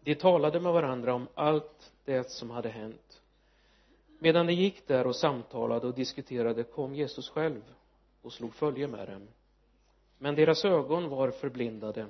De 0.00 0.14
talade 0.14 0.60
med 0.60 0.72
varandra 0.72 1.14
om 1.14 1.28
allt 1.34 1.92
det 2.04 2.30
som 2.30 2.50
hade 2.50 2.68
hänt. 2.68 3.22
Medan 4.18 4.46
de 4.46 4.52
gick 4.52 4.86
där 4.86 5.06
och 5.06 5.16
samtalade 5.16 5.86
och 5.86 5.94
diskuterade 5.94 6.64
kom 6.64 6.94
Jesus 6.94 7.28
själv 7.28 7.62
och 8.24 8.32
slog 8.32 8.54
följe 8.54 8.88
med 8.88 9.08
dem. 9.08 9.28
Men 10.18 10.34
deras 10.34 10.64
ögon 10.64 11.08
var 11.08 11.30
förblindade 11.30 12.06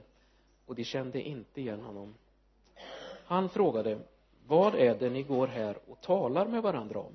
och 0.66 0.74
de 0.74 0.84
kände 0.84 1.22
inte 1.22 1.60
igen 1.60 1.80
honom. 1.80 2.14
Han 3.24 3.48
frågade 3.48 3.98
vad 4.46 4.74
är 4.74 4.94
det 4.94 5.10
ni 5.10 5.22
går 5.22 5.46
här 5.46 5.78
och 5.86 6.00
talar 6.00 6.46
med 6.46 6.62
varandra 6.62 7.00
om? 7.00 7.12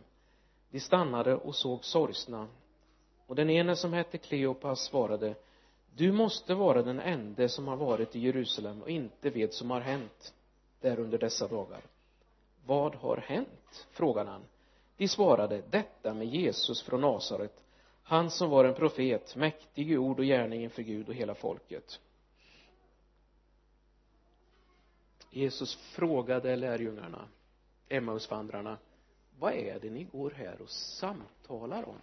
De 0.71 0.79
stannade 0.79 1.35
och 1.35 1.55
såg 1.55 1.85
sorgsna. 1.85 2.47
Och 3.27 3.35
den 3.35 3.49
ene 3.49 3.75
som 3.75 3.93
hette 3.93 4.17
Kleopas 4.17 4.79
svarade 4.79 5.35
du 5.95 6.11
måste 6.11 6.53
vara 6.53 6.81
den 6.81 6.99
ende 6.99 7.49
som 7.49 7.67
har 7.67 7.75
varit 7.75 8.15
i 8.15 8.19
Jerusalem 8.19 8.81
och 8.81 8.89
inte 8.89 9.29
vet 9.29 9.53
som 9.53 9.71
har 9.71 9.81
hänt 9.81 10.33
där 10.81 10.99
under 10.99 11.17
dessa 11.17 11.47
dagar. 11.47 11.81
Vad 12.65 12.95
har 12.95 13.17
hänt? 13.17 13.87
frågade 13.91 14.29
han. 14.29 14.41
De 14.97 15.07
svarade 15.07 15.61
detta 15.69 16.13
med 16.13 16.27
Jesus 16.27 16.81
från 16.81 17.01
Nasaret 17.01 17.63
han 18.09 18.29
som 18.29 18.49
var 18.49 18.65
en 18.65 18.73
profet 18.73 19.35
mäktig 19.35 19.91
i 19.91 19.97
ord 19.97 20.19
och 20.19 20.25
gärning 20.25 20.63
inför 20.63 20.81
Gud 20.81 21.09
och 21.09 21.15
hela 21.15 21.35
folket. 21.35 21.99
Jesus 25.31 25.75
frågade 25.75 26.55
lärjungarna 26.55 27.27
Emmausvandrarna 27.89 28.77
vad 29.39 29.53
är 29.53 29.79
det 29.79 29.89
ni 29.89 30.03
går 30.03 30.31
här 30.31 30.61
och 30.61 30.69
samtalar 30.69 31.89
om? 31.89 31.99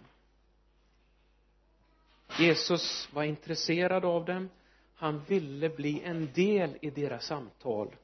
Jesus 2.39 3.09
var 3.13 3.23
intresserad 3.23 4.05
av 4.05 4.25
dem. 4.25 4.49
Han 4.95 5.23
ville 5.23 5.69
bli 5.69 6.01
en 6.03 6.33
del 6.33 6.77
i 6.81 6.89
deras 6.89 7.25
samtal. 7.25 7.95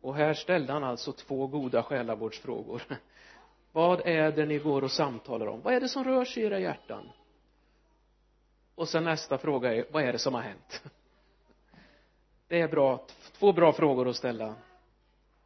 Och 0.00 0.14
här 0.14 0.34
ställde 0.34 0.72
han 0.72 0.84
alltså 0.84 1.12
två 1.12 1.46
goda 1.46 1.82
själavårdsfrågor 1.82 2.82
vad 3.76 4.06
är 4.06 4.32
det 4.32 4.46
ni 4.46 4.58
går 4.58 4.84
och 4.84 4.90
samtalar 4.90 5.46
om? 5.46 5.60
Vad 5.60 5.74
är 5.74 5.80
det 5.80 5.88
som 5.88 6.04
rör 6.04 6.24
sig 6.24 6.42
i 6.42 6.46
era 6.46 6.58
hjärtan? 6.58 7.10
Och 8.74 8.88
sen 8.88 9.04
nästa 9.04 9.38
fråga 9.38 9.74
är 9.74 9.86
vad 9.92 10.02
är 10.02 10.12
det 10.12 10.18
som 10.18 10.34
har 10.34 10.40
hänt? 10.40 10.82
Det 12.48 12.60
är 12.60 12.68
bra 12.68 13.06
två 13.32 13.52
bra 13.52 13.72
frågor 13.72 14.08
att 14.08 14.16
ställa 14.16 14.54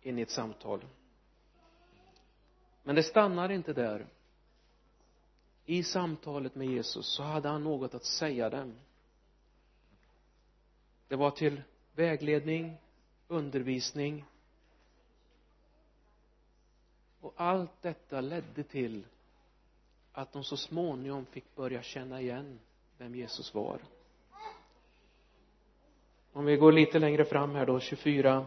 in 0.03 0.19
i 0.19 0.23
ett 0.23 0.31
samtal. 0.31 0.85
Men 2.83 2.95
det 2.95 3.03
stannar 3.03 3.51
inte 3.51 3.73
där. 3.73 4.07
I 5.65 5.83
samtalet 5.83 6.55
med 6.55 6.67
Jesus 6.67 7.07
så 7.07 7.23
hade 7.23 7.49
han 7.49 7.65
något 7.65 7.95
att 7.95 8.05
säga 8.05 8.51
dem. 8.51 8.75
Det 11.09 11.17
var 11.17 11.31
till 11.31 11.63
vägledning 11.93 12.77
undervisning 13.29 14.25
och 17.21 17.33
allt 17.37 17.83
detta 17.83 18.21
ledde 18.21 18.63
till 18.63 19.05
att 20.13 20.33
de 20.33 20.45
så 20.45 20.57
småningom 20.57 21.27
fick 21.27 21.57
börja 21.57 21.83
känna 21.83 22.21
igen 22.21 22.59
vem 22.99 23.15
Jesus 23.15 23.55
var. 23.55 23.79
Om 26.33 26.45
vi 26.45 26.57
går 26.57 26.73
lite 26.73 26.99
längre 26.99 27.25
fram 27.25 27.55
här 27.55 27.67
då 27.67 27.81
24 27.81 28.47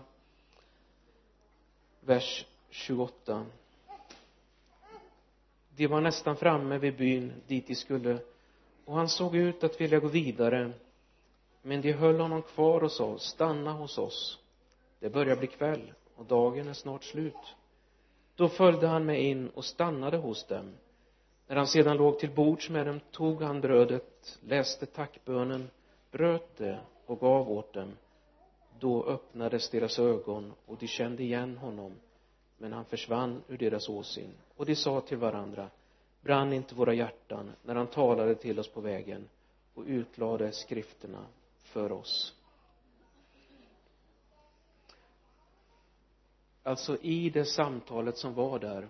vers 1.99 2.45
28 2.69 3.45
de 5.75 5.87
var 5.87 6.01
nästan 6.01 6.35
framme 6.35 6.77
vid 6.77 6.97
byn 6.97 7.33
dit 7.47 7.67
de 7.67 7.75
skulle 7.75 8.19
och 8.85 8.95
han 8.95 9.09
såg 9.09 9.35
ut 9.35 9.63
att 9.63 9.81
vilja 9.81 9.99
gå 9.99 10.07
vidare. 10.07 10.71
Men 11.61 11.81
de 11.81 11.91
höll 11.91 12.19
honom 12.19 12.41
kvar 12.41 12.83
och 12.83 12.91
sa 12.91 13.19
stanna 13.19 13.71
hos 13.71 13.97
oss. 13.97 14.39
Det 14.99 15.09
börjar 15.09 15.35
bli 15.35 15.47
kväll 15.47 15.93
och 16.15 16.25
dagen 16.25 16.67
är 16.67 16.73
snart 16.73 17.03
slut 17.03 17.55
då 18.35 18.49
följde 18.49 18.87
han 18.87 19.05
med 19.05 19.23
in 19.23 19.49
och 19.49 19.65
stannade 19.65 20.17
hos 20.17 20.43
dem. 20.47 20.73
När 21.47 21.55
han 21.55 21.67
sedan 21.67 21.97
låg 21.97 22.19
till 22.19 22.31
bords 22.31 22.69
med 22.69 22.85
dem 22.85 22.99
tog 23.11 23.41
han 23.41 23.61
brödet 23.61 24.39
läste 24.41 24.85
tackbönen 24.85 25.69
bröt 26.11 26.57
det 26.57 26.79
och 27.05 27.19
gav 27.19 27.51
åt 27.51 27.73
dem. 27.73 27.91
Då 28.79 29.03
öppnades 29.03 29.69
deras 29.69 29.99
ögon 29.99 30.53
och 30.65 30.77
de 30.77 30.87
kände 30.87 31.23
igen 31.23 31.57
honom. 31.57 31.93
Men 32.57 32.73
han 32.73 32.85
försvann 32.85 33.43
ur 33.47 33.57
deras 33.57 33.89
åsyn 33.89 34.31
och 34.55 34.65
de 34.65 34.75
sa 34.75 35.01
till 35.01 35.17
varandra 35.17 35.69
brann 36.21 36.53
inte 36.53 36.75
våra 36.75 36.93
hjärtan 36.93 37.51
när 37.63 37.75
han 37.75 37.87
talade 37.87 38.35
till 38.35 38.59
oss 38.59 38.67
på 38.67 38.81
vägen 38.81 39.29
och 39.73 39.83
utlade 39.87 40.51
skrifterna 40.51 41.25
för 41.63 41.91
oss. 41.91 42.35
Alltså 46.63 46.97
i 47.01 47.29
det 47.29 47.45
samtalet 47.45 48.17
som 48.17 48.33
var 48.33 48.59
där 48.59 48.87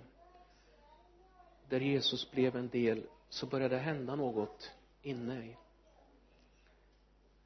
där 1.70 1.80
Jesus 1.80 2.32
blev 2.32 2.56
en 2.56 2.70
del 2.70 3.04
så 3.30 3.46
började 3.46 3.76
det 3.76 3.82
hända 3.82 4.16
något 4.16 4.72
inne 5.02 5.46
i. 5.46 5.58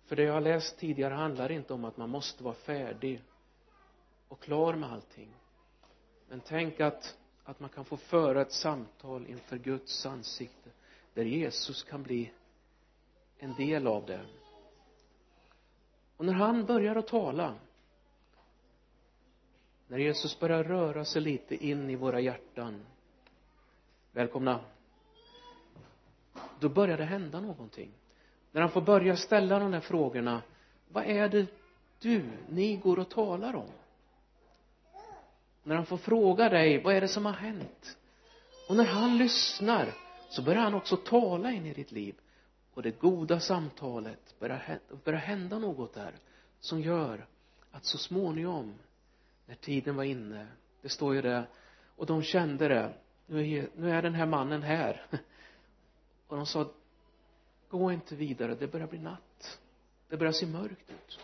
För 0.06 0.16
det 0.16 0.24
jag 0.24 0.34
har 0.34 0.42
läst 0.42 0.78
tidigare 0.78 1.14
handlar 1.14 1.52
inte 1.52 1.74
om 1.74 1.86
att 1.86 1.98
man 1.98 2.10
måste 2.10 2.44
vara 2.44 2.54
färdig 2.54 3.24
och 4.28 4.40
klar 4.40 4.76
med 4.76 4.92
allting. 4.92 5.34
Men 6.30 6.40
tänk 6.40 6.80
att 6.80 7.18
att 7.48 7.60
man 7.60 7.70
kan 7.70 7.86
få 7.86 7.98
föra 7.98 8.42
ett 8.42 8.52
samtal 8.52 9.28
inför 9.28 9.58
Guds 9.58 10.06
ansikte 10.06 10.70
där 11.14 11.24
Jesus 11.24 11.84
kan 11.84 12.04
bli 12.04 12.32
en 13.38 13.54
del 13.54 13.88
av 13.88 14.06
det. 14.06 14.26
Och 16.18 16.26
när 16.26 16.34
han 16.34 16.66
börjar 16.66 16.96
att 16.96 17.08
tala 17.08 17.56
när 19.88 19.98
Jesus 19.98 20.40
börjar 20.40 20.64
röra 20.64 21.06
sig 21.06 21.22
lite 21.22 21.66
in 21.66 21.90
i 21.90 21.96
våra 21.96 22.20
hjärtan 22.20 22.86
välkomna 24.12 24.60
då 26.60 26.70
börjar 26.70 26.98
det 26.98 27.06
hända 27.06 27.40
någonting. 27.40 27.92
När 28.52 28.62
han 28.62 28.72
får 28.72 28.82
börja 28.82 29.16
ställa 29.16 29.60
de 29.60 29.72
där 29.72 29.80
frågorna 29.80 30.42
vad 30.90 31.06
är 31.06 31.30
det 31.30 31.46
du, 32.00 32.30
ni 32.50 32.76
går 32.76 33.00
och 33.00 33.10
talar 33.10 33.56
om? 33.56 33.70
När 35.64 35.76
han 35.76 35.86
får 35.86 35.98
fråga 35.98 36.50
dig 36.50 36.84
vad 36.84 36.96
är 36.96 37.02
det 37.02 37.08
som 37.08 37.26
har 37.26 37.34
hänt? 37.34 37.98
Och 38.70 38.76
när 38.76 38.86
han 38.86 39.18
lyssnar 39.18 39.94
så 40.30 40.42
börjar 40.42 40.62
han 40.62 40.74
också 40.74 40.98
tala 40.98 41.52
in 41.52 41.66
i 41.66 41.74
ditt 41.74 41.92
liv. 41.92 42.16
Och 42.74 42.82
det 42.82 43.00
goda 43.00 43.40
samtalet 43.40 44.36
börjar, 44.40 44.80
börjar 45.04 45.20
hända 45.20 45.60
något 45.60 45.94
där 45.94 46.14
som 46.60 46.82
gör 46.82 47.28
att 47.72 47.86
så 47.86 47.98
småningom 47.98 48.74
när 49.48 49.56
tiden 49.56 49.96
var 49.96 50.04
inne. 50.04 50.48
Det 50.82 50.90
står 50.90 51.16
ju 51.16 51.22
det. 51.22 51.48
Och 51.96 52.06
de 52.06 52.24
kände 52.24 52.68
det. 52.68 52.94
Nu 53.26 53.52
är, 53.52 53.70
nu 53.76 53.92
är 53.92 54.02
den 54.02 54.14
här 54.14 54.26
mannen 54.26 54.62
här. 54.62 55.06
Och 56.28 56.38
de 56.38 56.46
sa 56.46 56.72
gå 57.70 57.92
inte 57.92 58.16
vidare. 58.16 58.56
Det 58.56 58.68
börjar 58.68 58.88
bli 58.88 59.00
natt. 59.00 59.60
Det 60.08 60.18
börjar 60.18 60.34
se 60.34 60.46
mörkt 60.46 60.90
ut. 60.90 61.20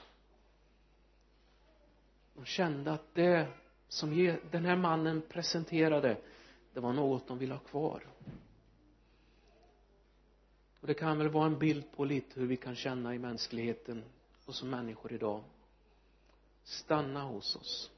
De 2.34 2.46
kände 2.46 2.92
att 2.92 3.14
det 3.14 3.48
som 3.88 4.38
den 4.52 4.66
här 4.66 4.76
mannen 4.76 5.22
presenterade 5.30 6.18
det 6.74 6.80
var 6.80 6.94
något 6.94 7.28
de 7.28 7.38
ville 7.38 7.54
ha 7.54 7.60
kvar. 7.60 8.04
Och 10.80 10.88
det 10.88 10.94
kan 10.94 11.18
väl 11.18 11.30
vara 11.30 11.46
en 11.46 11.60
bild 11.60 11.92
på 11.96 12.06
lite 12.06 12.40
hur 12.40 12.48
vi 12.48 12.58
kan 12.58 12.76
känna 12.76 13.16
i 13.16 13.20
mänskligheten 13.20 14.04
och 14.46 14.56
som 14.56 14.70
människor 14.70 15.14
idag. 15.14 15.44
Stanna 16.64 17.24
hos 17.24 17.56
oss 17.56 17.92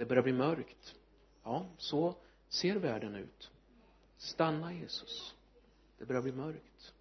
det 0.00 0.06
börjar 0.06 0.22
bli 0.22 0.32
mörkt. 0.32 0.94
Ja 1.42 1.66
så 1.76 2.14
ser 2.48 2.76
världen 2.76 3.14
ut. 3.14 3.50
Stanna 4.16 4.72
Jesus. 4.72 5.34
Det 5.98 6.04
börjar 6.04 6.22
bli 6.22 6.32
mörkt. 6.32 6.92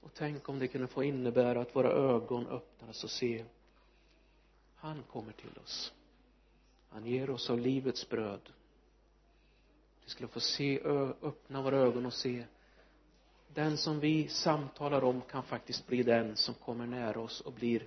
Och 0.00 0.10
tänk 0.14 0.48
om 0.48 0.58
det 0.58 0.68
kunde 0.68 0.86
få 0.86 1.04
innebära 1.04 1.60
att 1.60 1.76
våra 1.76 1.88
ögon 1.88 2.46
öppnas 2.46 3.04
och 3.04 3.10
se. 3.10 3.44
Han 4.74 5.02
kommer 5.02 5.32
till 5.32 5.58
oss. 5.64 5.92
Han 6.88 7.06
ger 7.06 7.30
oss 7.30 7.50
av 7.50 7.58
livets 7.58 8.08
bröd. 8.08 8.50
Vi 10.04 10.10
skulle 10.10 10.28
få 10.28 10.40
se 10.40 10.80
öppna 11.22 11.62
våra 11.62 11.76
ögon 11.76 12.06
och 12.06 12.14
se. 12.14 12.44
Den 13.54 13.76
som 13.76 14.00
vi 14.00 14.28
samtalar 14.28 15.04
om 15.04 15.20
kan 15.20 15.42
faktiskt 15.42 15.86
bli 15.86 16.02
den 16.02 16.36
som 16.36 16.54
kommer 16.54 16.86
nära 16.86 17.20
oss 17.20 17.40
och 17.40 17.52
blir 17.52 17.86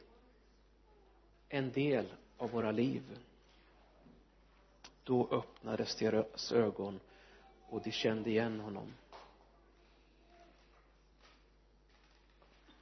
en 1.50 1.72
del 1.72 2.06
av 2.38 2.52
våra 2.52 2.72
liv 2.72 3.04
då 5.06 5.28
öppnades 5.32 5.96
deras 5.96 6.52
ögon 6.52 7.00
och 7.70 7.82
de 7.84 7.92
kände 7.92 8.30
igen 8.30 8.60
honom. 8.60 8.94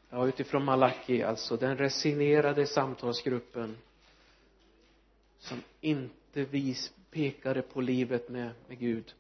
Ja 0.09 0.27
utifrån 0.27 0.65
Malaki 0.65 1.23
alltså 1.23 1.57
den 1.57 1.77
resignerade 1.77 2.65
samtalsgruppen 2.65 3.77
som 5.39 5.63
inte 5.81 6.43
vis 6.43 6.93
pekade 7.11 7.61
på 7.61 7.81
livet 7.81 8.29
med, 8.29 8.51
med 8.67 8.79
Gud. 8.79 9.13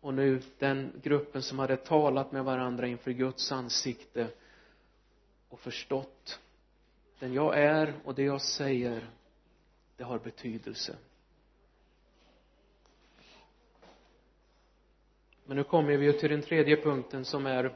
Och 0.00 0.14
nu 0.14 0.42
den 0.58 1.00
gruppen 1.02 1.42
som 1.42 1.58
hade 1.58 1.76
talat 1.76 2.32
med 2.32 2.44
varandra 2.44 2.86
inför 2.86 3.10
Guds 3.10 3.52
ansikte 3.52 4.28
och 5.48 5.60
förstått 5.60 6.40
den 7.18 7.32
jag 7.32 7.58
är 7.58 7.94
och 8.04 8.14
det 8.14 8.22
jag 8.22 8.42
säger 8.42 9.10
det 9.96 10.04
har 10.04 10.18
betydelse. 10.18 10.96
Men 15.44 15.56
nu 15.56 15.64
kommer 15.64 15.96
vi 15.96 16.04
ju 16.06 16.12
till 16.12 16.30
den 16.30 16.42
tredje 16.42 16.76
punkten 16.82 17.24
som 17.24 17.46
är 17.46 17.74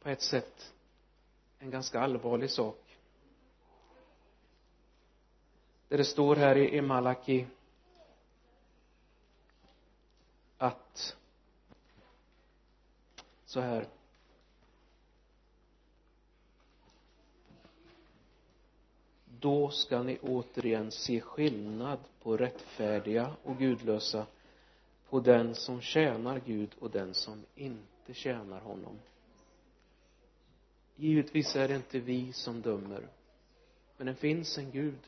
på 0.00 0.08
ett 0.08 0.22
sätt 0.22 0.72
en 1.58 1.70
ganska 1.70 2.00
allvarlig 2.00 2.50
sak. 2.50 2.98
Där 5.88 5.98
det 5.98 6.04
står 6.04 6.36
här 6.36 6.56
i, 6.56 6.80
Malaki 6.82 7.46
att 10.58 11.16
så 13.44 13.60
här. 13.60 13.88
Då 19.24 19.70
ska 19.70 20.02
ni 20.02 20.18
återigen 20.22 20.90
se 20.90 21.20
skillnad 21.20 21.98
på 22.22 22.36
rättfärdiga 22.36 23.36
och 23.42 23.58
gudlösa 23.58 24.26
på 25.12 25.20
den 25.20 25.54
som 25.54 25.80
tjänar 25.80 26.40
Gud 26.46 26.70
och 26.80 26.90
den 26.90 27.14
som 27.14 27.44
inte 27.54 28.14
tjänar 28.14 28.60
honom. 28.60 28.98
Givetvis 30.96 31.56
är 31.56 31.68
det 31.68 31.76
inte 31.76 31.98
vi 31.98 32.32
som 32.32 32.62
dömer 32.62 33.08
men 33.96 34.06
det 34.06 34.14
finns 34.14 34.58
en 34.58 34.70
Gud 34.70 34.98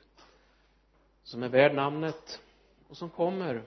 som 1.23 1.43
är 1.43 1.49
värd 1.49 1.75
namnet 1.75 2.41
och 2.89 2.97
som 2.97 3.11
kommer 3.11 3.63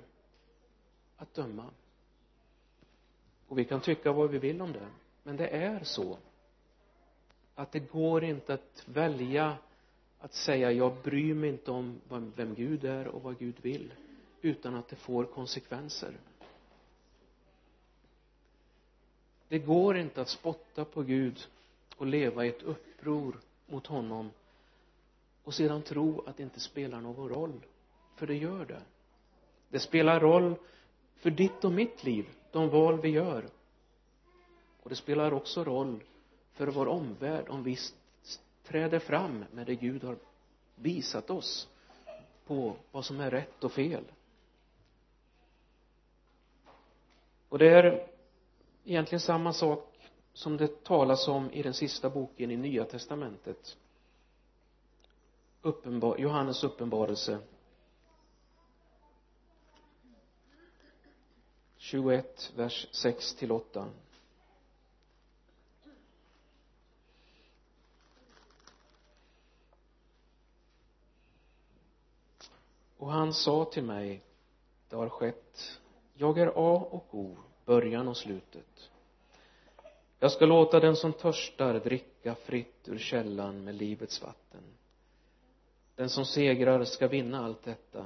att 1.17 1.33
döma. 1.33 1.65
Och 3.47 3.57
vi 3.59 3.65
kan 3.65 3.81
tycka 3.81 4.11
vad 4.11 4.29
vi 4.29 4.37
vill 4.37 4.61
om 4.61 4.71
det 4.71 4.87
men 5.23 5.37
det 5.37 5.47
är 5.47 5.83
så 5.83 6.17
att 7.55 7.71
det 7.71 7.79
går 7.79 8.23
inte 8.23 8.53
att 8.53 8.83
välja 8.85 9.57
att 10.19 10.33
säga 10.33 10.71
jag 10.71 10.95
bryr 11.03 11.33
mig 11.33 11.49
inte 11.49 11.71
om 11.71 12.01
vem 12.35 12.55
Gud 12.55 12.85
är 12.85 13.07
och 13.07 13.23
vad 13.23 13.39
Gud 13.39 13.55
vill 13.61 13.91
utan 14.41 14.75
att 14.75 14.87
det 14.87 14.95
får 14.95 15.23
konsekvenser. 15.23 16.17
Det 19.47 19.59
går 19.59 19.97
inte 19.97 20.21
att 20.21 20.29
spotta 20.29 20.85
på 20.85 21.01
Gud 21.01 21.47
och 21.97 22.05
leva 22.05 22.45
i 22.45 22.49
ett 22.49 22.63
uppror 22.63 23.39
mot 23.65 23.87
honom 23.87 24.31
och 25.43 25.53
sedan 25.53 25.81
tro 25.81 26.23
att 26.25 26.37
det 26.37 26.43
inte 26.43 26.59
spelar 26.59 27.01
någon 27.01 27.29
roll 27.29 27.65
för 28.15 28.27
det 28.27 28.35
gör 28.35 28.65
det. 28.65 28.81
Det 29.69 29.79
spelar 29.79 30.19
roll 30.19 30.55
för 31.15 31.29
ditt 31.29 31.63
och 31.63 31.71
mitt 31.71 32.03
liv 32.03 32.29
de 32.51 32.69
val 32.69 33.01
vi 33.01 33.09
gör. 33.09 33.49
Och 34.83 34.89
det 34.89 34.95
spelar 34.95 35.33
också 35.33 35.63
roll 35.63 36.03
för 36.53 36.67
vår 36.67 36.87
omvärld 36.87 37.49
om 37.49 37.63
vi 37.63 37.77
träder 38.63 38.99
fram 38.99 39.45
med 39.51 39.67
det 39.67 39.75
Gud 39.75 40.03
har 40.03 40.17
visat 40.75 41.29
oss 41.29 41.69
på 42.45 42.75
vad 42.91 43.05
som 43.05 43.19
är 43.19 43.31
rätt 43.31 43.63
och 43.63 43.71
fel. 43.71 44.03
Och 47.49 47.59
det 47.59 47.69
är 47.69 48.07
egentligen 48.83 49.19
samma 49.19 49.53
sak 49.53 50.11
som 50.33 50.57
det 50.57 50.83
talas 50.83 51.27
om 51.27 51.51
i 51.51 51.63
den 51.63 51.73
sista 51.73 52.09
boken 52.09 52.51
i 52.51 52.57
nya 52.57 52.85
testamentet. 52.85 53.77
Uppenbar, 55.61 56.17
Johannes 56.17 56.63
uppenbarelse. 56.63 57.39
21, 61.77 62.53
vers 62.55 62.87
6 62.91 63.35
till 63.35 63.51
8 63.51 63.89
och 72.97 73.11
han 73.11 73.33
sa 73.33 73.65
till 73.65 73.83
mig 73.83 74.23
det 74.89 74.95
har 74.95 75.09
skett 75.09 75.79
jag 76.17 76.37
är 76.37 76.47
A 76.47 76.87
och 76.91 77.05
O 77.11 77.37
början 77.65 78.07
och 78.07 78.17
slutet. 78.17 78.89
Jag 80.19 80.31
ska 80.31 80.45
låta 80.45 80.79
den 80.79 80.95
som 80.95 81.13
törstar 81.13 81.73
dricka 81.73 82.35
fritt 82.35 82.89
ur 82.89 82.97
källan 82.97 83.63
med 83.63 83.75
livets 83.75 84.21
vatten. 84.21 84.61
Den 85.95 86.09
som 86.09 86.25
segrar 86.25 86.83
ska 86.83 87.07
vinna 87.07 87.45
allt 87.45 87.63
detta. 87.63 88.05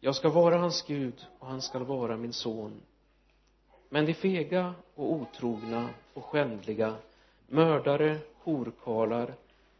Jag 0.00 0.14
ska 0.14 0.28
vara 0.28 0.58
hans 0.58 0.82
Gud 0.86 1.26
och 1.38 1.46
han 1.46 1.62
ska 1.62 1.78
vara 1.78 2.16
min 2.16 2.32
son. 2.32 2.80
Men 3.88 4.06
de 4.06 4.14
fega 4.14 4.74
och 4.94 5.12
otrogna 5.12 5.88
och 6.14 6.24
skändliga 6.24 6.94
mördare, 7.46 8.18
horkarlar, 8.38 9.34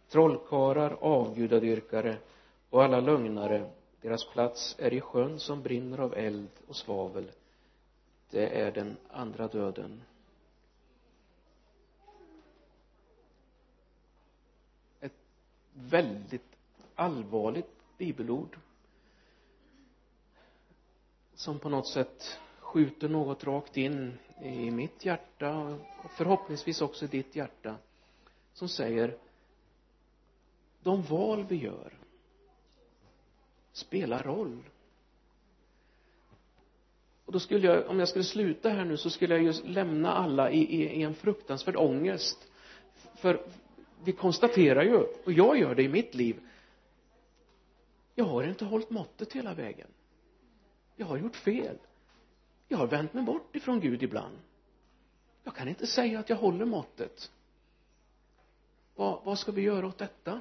trollkarlar, 0.09 0.97
avgudadyrkare 1.01 2.17
och 2.71 2.85
alla 2.85 3.01
lögnare 3.01 3.71
deras 4.01 4.25
plats 4.25 4.77
är 4.79 4.93
i 4.95 5.01
sjön 5.01 5.39
som 5.39 5.63
brinner 5.63 5.99
av 5.99 6.15
eld 6.15 6.51
och 6.69 6.77
svavel 6.77 7.31
det 8.31 8.61
är 8.61 8.73
den 8.73 8.97
andra 9.09 9.49
döden. 9.49 10.03
Ett 15.01 15.13
väldigt 15.73 16.57
allvarligt 16.95 17.71
bibelord 17.99 18.59
som 21.35 21.59
på 21.59 21.69
något 21.69 21.89
sätt 21.89 22.41
skjuter 22.59 23.09
något 23.09 23.45
rakt 23.45 23.77
in 23.77 24.19
i 24.43 24.71
mitt 24.71 25.05
hjärta 25.05 25.79
och 26.05 26.11
förhoppningsvis 26.11 26.81
också 26.81 27.05
i 27.05 27.09
ditt 27.09 27.37
hjärta 27.37 27.77
som 28.53 28.69
säger 28.69 29.19
de 30.83 31.03
val 31.03 31.45
vi 31.49 31.57
gör 31.57 31.93
spelar 33.73 34.23
roll 34.23 34.63
och 37.27 37.33
då 37.33 37.41
skulle 37.41 37.67
jag, 37.67 37.89
om 37.89 37.99
jag 37.99 38.09
skulle 38.09 38.25
sluta 38.25 38.69
här 38.69 38.85
nu 38.85 38.97
så 38.97 39.11
skulle 39.11 39.35
jag 39.35 39.45
just 39.45 39.65
lämna 39.65 40.13
alla 40.13 40.51
i, 40.51 40.59
i, 40.59 40.83
i 40.83 41.03
en 41.03 41.15
fruktansvärd 41.15 41.77
ångest. 41.77 42.49
För 43.15 43.47
vi 44.05 44.13
konstaterar 44.13 44.83
ju, 44.83 44.97
och 44.97 45.33
jag 45.33 45.59
gör 45.59 45.75
det 45.75 45.83
i 45.83 45.89
mitt 45.89 46.15
liv 46.15 46.41
jag 48.19 48.25
har 48.25 48.43
inte 48.43 48.65
hållit 48.65 48.91
måttet 48.91 49.33
hela 49.33 49.55
vägen. 49.55 49.89
Jag 50.97 51.07
har 51.07 51.17
gjort 51.17 51.37
fel. 51.37 51.79
Jag 52.69 52.79
har 52.79 52.87
vänt 52.87 53.15
mig 53.15 53.25
bort 53.25 53.57
ifrån 53.57 53.81
Gud 53.81 54.03
ibland. 54.03 54.39
Jag 55.45 55.55
kan 55.55 55.69
inte 55.69 55.87
säga 55.87 56.19
att 56.19 56.31
jag 56.31 56.37
håller 56.37 56.65
måttet. 56.65 57.31
Vad, 58.95 59.25
vad 59.25 59.39
ska 59.39 59.53
vi 59.53 59.63
göra 59.63 59.87
åt 59.87 59.99
detta? 59.99 60.41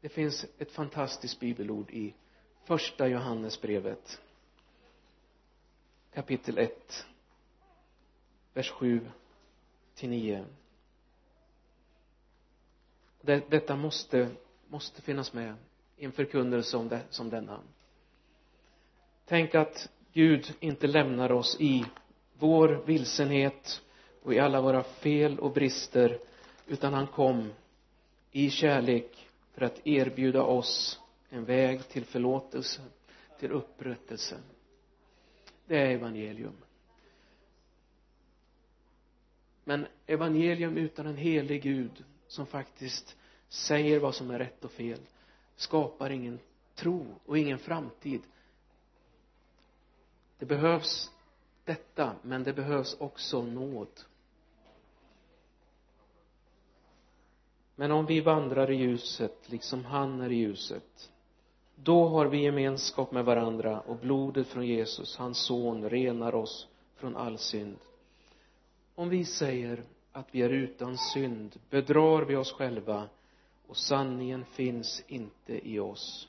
Det 0.00 0.08
finns 0.08 0.46
ett 0.58 0.72
fantastiskt 0.72 1.40
bibelord 1.40 1.90
i 1.90 2.14
första 2.66 3.08
Johannesbrevet 3.08 4.20
kapitel 6.14 6.58
1 6.58 7.06
vers 8.54 8.70
7 8.70 9.00
till 9.94 10.08
9 10.08 10.44
det, 13.20 13.50
detta 13.50 13.76
måste 13.76 14.28
måste 14.68 15.02
finnas 15.02 15.32
med 15.32 15.54
i 15.96 16.04
en 16.04 16.12
förkunnelse 16.12 16.76
om 16.76 16.88
det, 16.88 17.00
som 17.10 17.30
denna. 17.30 17.60
Tänk 19.26 19.54
att 19.54 19.88
Gud 20.12 20.54
inte 20.60 20.86
lämnar 20.86 21.32
oss 21.32 21.56
i 21.60 21.84
vår 22.38 22.82
vilsenhet 22.86 23.82
och 24.22 24.34
i 24.34 24.38
alla 24.38 24.60
våra 24.60 24.82
fel 24.82 25.38
och 25.38 25.52
brister 25.52 26.18
utan 26.66 26.94
han 26.94 27.06
kom 27.06 27.52
i 28.30 28.50
kärlek 28.50 29.28
för 29.54 29.64
att 29.64 29.86
erbjuda 29.86 30.42
oss 30.42 31.00
en 31.28 31.44
väg 31.44 31.88
till 31.88 32.04
förlåtelse 32.04 32.82
till 33.38 33.52
upprättelse. 33.52 34.40
Det 35.66 35.78
är 35.78 35.90
evangelium. 35.90 36.56
Men 39.64 39.86
evangelium 40.06 40.76
utan 40.76 41.06
en 41.06 41.16
helig 41.16 41.62
Gud 41.62 42.04
som 42.26 42.46
faktiskt 42.46 43.16
säger 43.48 44.00
vad 44.00 44.14
som 44.14 44.30
är 44.30 44.38
rätt 44.38 44.64
och 44.64 44.70
fel 44.70 45.00
skapar 45.56 46.10
ingen 46.10 46.38
tro 46.74 47.06
och 47.26 47.38
ingen 47.38 47.58
framtid. 47.58 48.22
Det 50.38 50.46
behövs 50.46 51.10
detta 51.64 52.16
men 52.22 52.42
det 52.42 52.52
behövs 52.52 52.96
också 53.00 53.42
nåd. 53.42 54.00
Men 57.74 57.92
om 57.92 58.06
vi 58.06 58.20
vandrar 58.20 58.70
i 58.70 58.74
ljuset 58.74 59.50
liksom 59.50 59.84
han 59.84 60.20
är 60.20 60.32
i 60.32 60.36
ljuset 60.36 61.12
då 61.76 62.08
har 62.08 62.26
vi 62.26 62.42
gemenskap 62.42 63.12
med 63.12 63.24
varandra 63.24 63.80
och 63.80 63.96
blodet 63.96 64.46
från 64.46 64.66
Jesus, 64.66 65.16
hans 65.16 65.38
son, 65.38 65.90
renar 65.90 66.34
oss 66.34 66.68
från 66.94 67.16
all 67.16 67.38
synd. 67.38 67.76
Om 68.94 69.08
vi 69.08 69.24
säger 69.24 69.82
att 70.12 70.28
vi 70.30 70.42
är 70.42 70.50
utan 70.50 70.98
synd 70.98 71.60
bedrar 71.70 72.22
vi 72.22 72.36
oss 72.36 72.52
själva 72.52 73.08
och 73.66 73.76
sanningen 73.76 74.44
finns 74.44 75.04
inte 75.06 75.68
i 75.68 75.78
oss. 75.78 76.28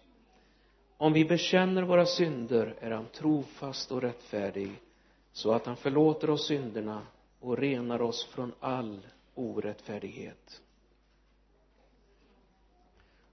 Om 0.97 1.13
vi 1.13 1.25
bekänner 1.25 1.83
våra 1.83 2.05
synder 2.05 2.75
är 2.79 2.91
han 2.91 3.05
trofast 3.05 3.91
och 3.91 4.01
rättfärdig 4.01 4.71
så 5.31 5.51
att 5.51 5.65
han 5.65 5.75
förlåter 5.75 6.29
oss 6.29 6.47
synderna 6.47 7.01
och 7.39 7.57
renar 7.57 8.01
oss 8.01 8.25
från 8.25 8.53
all 8.60 9.07
orättfärdighet. 9.36 10.62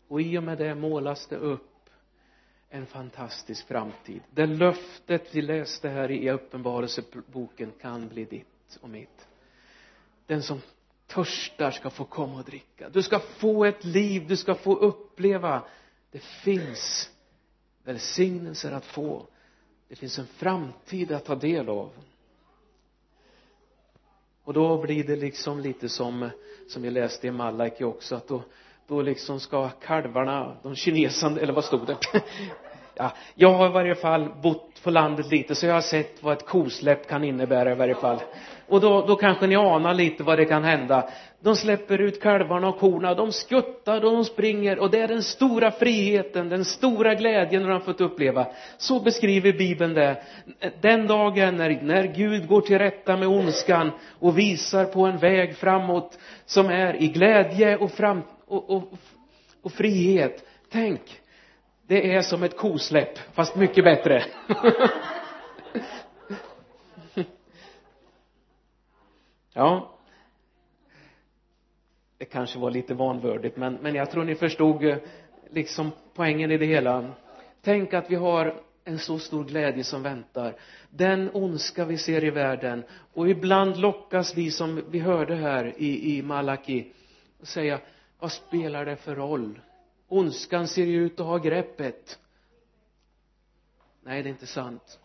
Och 0.09 0.20
i 0.20 0.38
och 0.38 0.42
med 0.42 0.59
det 0.59 0.74
målas 0.74 1.27
det 1.27 1.37
upp 1.37 1.73
en 2.74 2.87
fantastisk 2.87 3.66
framtid. 3.66 4.22
Det 4.30 4.46
löftet 4.46 5.34
vi 5.34 5.42
läste 5.42 5.88
här 5.88 6.10
i 6.10 6.30
uppenbarelseboken 6.30 7.72
kan 7.80 8.08
bli 8.08 8.24
ditt 8.24 8.78
och 8.80 8.88
mitt. 8.88 9.28
Den 10.26 10.42
som 10.42 10.60
törstar 11.06 11.70
ska 11.70 11.90
få 11.90 12.04
komma 12.04 12.38
och 12.38 12.44
dricka. 12.44 12.88
Du 12.88 13.02
ska 13.02 13.18
få 13.18 13.64
ett 13.64 13.84
liv 13.84 14.26
du 14.28 14.37
ska 14.37 14.54
få 14.54 14.76
uppleva. 14.76 15.62
Det 16.10 16.22
finns 16.22 17.10
välsignelser 17.84 18.72
att 18.72 18.84
få. 18.84 19.26
Det 19.88 19.96
finns 19.96 20.18
en 20.18 20.26
framtid 20.26 21.12
att 21.12 21.24
ta 21.24 21.34
del 21.34 21.68
av. 21.68 21.90
Och 24.44 24.52
då 24.52 24.82
blir 24.82 25.04
det 25.04 25.16
liksom 25.16 25.60
lite 25.60 25.88
som 25.88 26.30
som 26.68 26.82
vi 26.82 26.90
läste 26.90 27.26
i 27.26 27.30
Malaki 27.30 27.84
också 27.84 28.16
att 28.16 28.28
då 28.28 28.42
då 28.88 29.03
liksom 29.03 29.40
ska 29.40 29.68
kalvarna 29.68 30.57
de 30.62 30.75
kinesande, 30.75 31.40
eller 31.40 31.53
vad 31.53 31.64
stod 31.64 31.87
det? 31.87 31.97
Ja, 32.97 33.12
jag 33.35 33.53
har 33.53 33.66
i 33.66 33.73
varje 33.73 33.94
fall 33.94 34.29
bott 34.42 34.83
på 34.83 34.90
landet 34.90 35.31
lite 35.31 35.55
så 35.55 35.66
jag 35.66 35.75
har 35.75 35.81
sett 35.81 36.23
vad 36.23 36.33
ett 36.33 36.47
kosläpp 36.47 37.09
kan 37.09 37.25
innebära 37.25 37.73
i 37.73 37.75
varje 37.75 37.94
fall. 37.94 38.18
Och 38.68 38.81
då, 38.81 39.07
då 39.07 39.16
kanske 39.16 39.47
ni 39.47 39.57
anar 39.57 39.94
lite 39.94 40.23
vad 40.23 40.38
det 40.38 40.44
kan 40.44 40.64
hända. 40.64 41.09
De 41.40 41.57
släpper 41.57 42.01
ut 42.01 42.23
kalvarna 42.23 42.68
och 42.68 42.79
korna 42.79 43.14
de 43.14 43.33
skuttar 43.33 44.05
och 44.05 44.12
de 44.12 44.25
springer 44.25 44.79
och 44.79 44.90
det 44.90 45.01
är 45.01 45.09
den 45.09 45.23
stora 45.23 45.70
friheten 45.70 46.49
den 46.49 46.64
stora 46.64 47.14
glädjen 47.14 47.62
de 47.62 47.73
har 47.73 47.81
fått 47.81 48.01
uppleva. 48.01 48.47
Så 48.79 49.01
beskriver 49.01 49.53
bibeln 49.53 49.94
det. 49.94 50.23
Den 50.81 51.07
dagen 51.07 51.57
när, 51.57 51.83
när 51.83 52.05
Gud 52.05 52.49
går 52.49 52.61
till 52.61 52.79
rätta 52.79 53.16
med 53.16 53.29
ondskan 53.29 53.90
och 54.20 54.38
visar 54.38 54.85
på 54.85 55.07
en 55.07 55.18
väg 55.18 55.57
framåt 55.57 56.18
som 56.47 56.68
är 56.68 57.03
i 57.03 57.09
glädje 57.09 57.77
och 57.77 57.90
fram 57.90 58.23
och, 58.46 58.70
och, 58.70 58.92
och 59.62 59.72
frihet. 59.72 60.44
Tänk 60.70 61.20
det 61.87 62.14
är 62.14 62.22
som 62.22 62.42
ett 62.42 62.57
kosläpp 62.57 63.18
fast 63.33 63.57
mycket 63.57 63.85
bättre. 63.85 64.24
Ja. 69.57 69.90
Det 72.18 72.24
kanske 72.24 72.59
var 72.59 72.70
lite 72.70 72.94
vanvördigt 72.94 73.57
men, 73.57 73.74
men 73.74 73.94
jag 73.94 74.11
tror 74.11 74.24
ni 74.24 74.35
förstod 74.35 74.85
eh, 74.85 74.96
liksom 75.50 75.90
poängen 76.14 76.50
i 76.50 76.59
det 76.59 76.66
hela. 76.66 77.11
Tänk 77.62 77.94
att 77.94 78.11
vi 78.11 78.14
har 78.14 78.62
en 78.85 78.98
så 78.98 79.18
stor 79.18 79.44
glädje 79.44 79.85
som 79.85 80.02
väntar. 80.02 80.57
Den 80.90 81.30
ondska 81.33 81.85
vi 81.85 81.98
ser 81.98 82.24
i 82.24 82.30
världen. 82.30 82.85
Och 83.12 83.28
ibland 83.28 83.76
lockas 83.76 84.37
vi 84.37 84.50
som 84.50 84.85
vi 84.90 84.98
hörde 84.98 85.35
här 85.35 85.74
i, 85.76 86.16
i 86.16 86.22
Malaki 86.22 86.92
att 87.42 87.48
säga 87.48 87.80
vad 88.24 88.32
spelar 88.32 88.84
det 88.84 88.96
för 88.96 89.14
roll? 89.14 89.60
Ondskan 90.08 90.68
ser 90.68 90.84
ju 90.84 91.04
ut 91.04 91.20
att 91.20 91.26
ha 91.26 91.38
greppet. 91.38 92.18
Nej 94.02 94.22
det 94.22 94.28
är 94.28 94.30
inte 94.30 94.46
sant. 94.46 95.00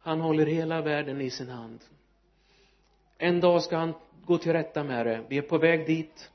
Han 0.00 0.20
håller 0.20 0.46
hela 0.46 0.80
världen 0.80 1.20
i 1.20 1.30
sin 1.30 1.48
hand. 1.48 1.80
En 3.18 3.40
dag 3.40 3.62
ska 3.62 3.76
han 3.76 3.94
gå 4.26 4.38
till 4.38 4.52
rätta 4.52 4.84
med 4.84 5.06
det. 5.06 5.20
Vi 5.28 5.38
är 5.38 5.42
på 5.42 5.58
väg 5.58 5.86
dit. 5.86 6.30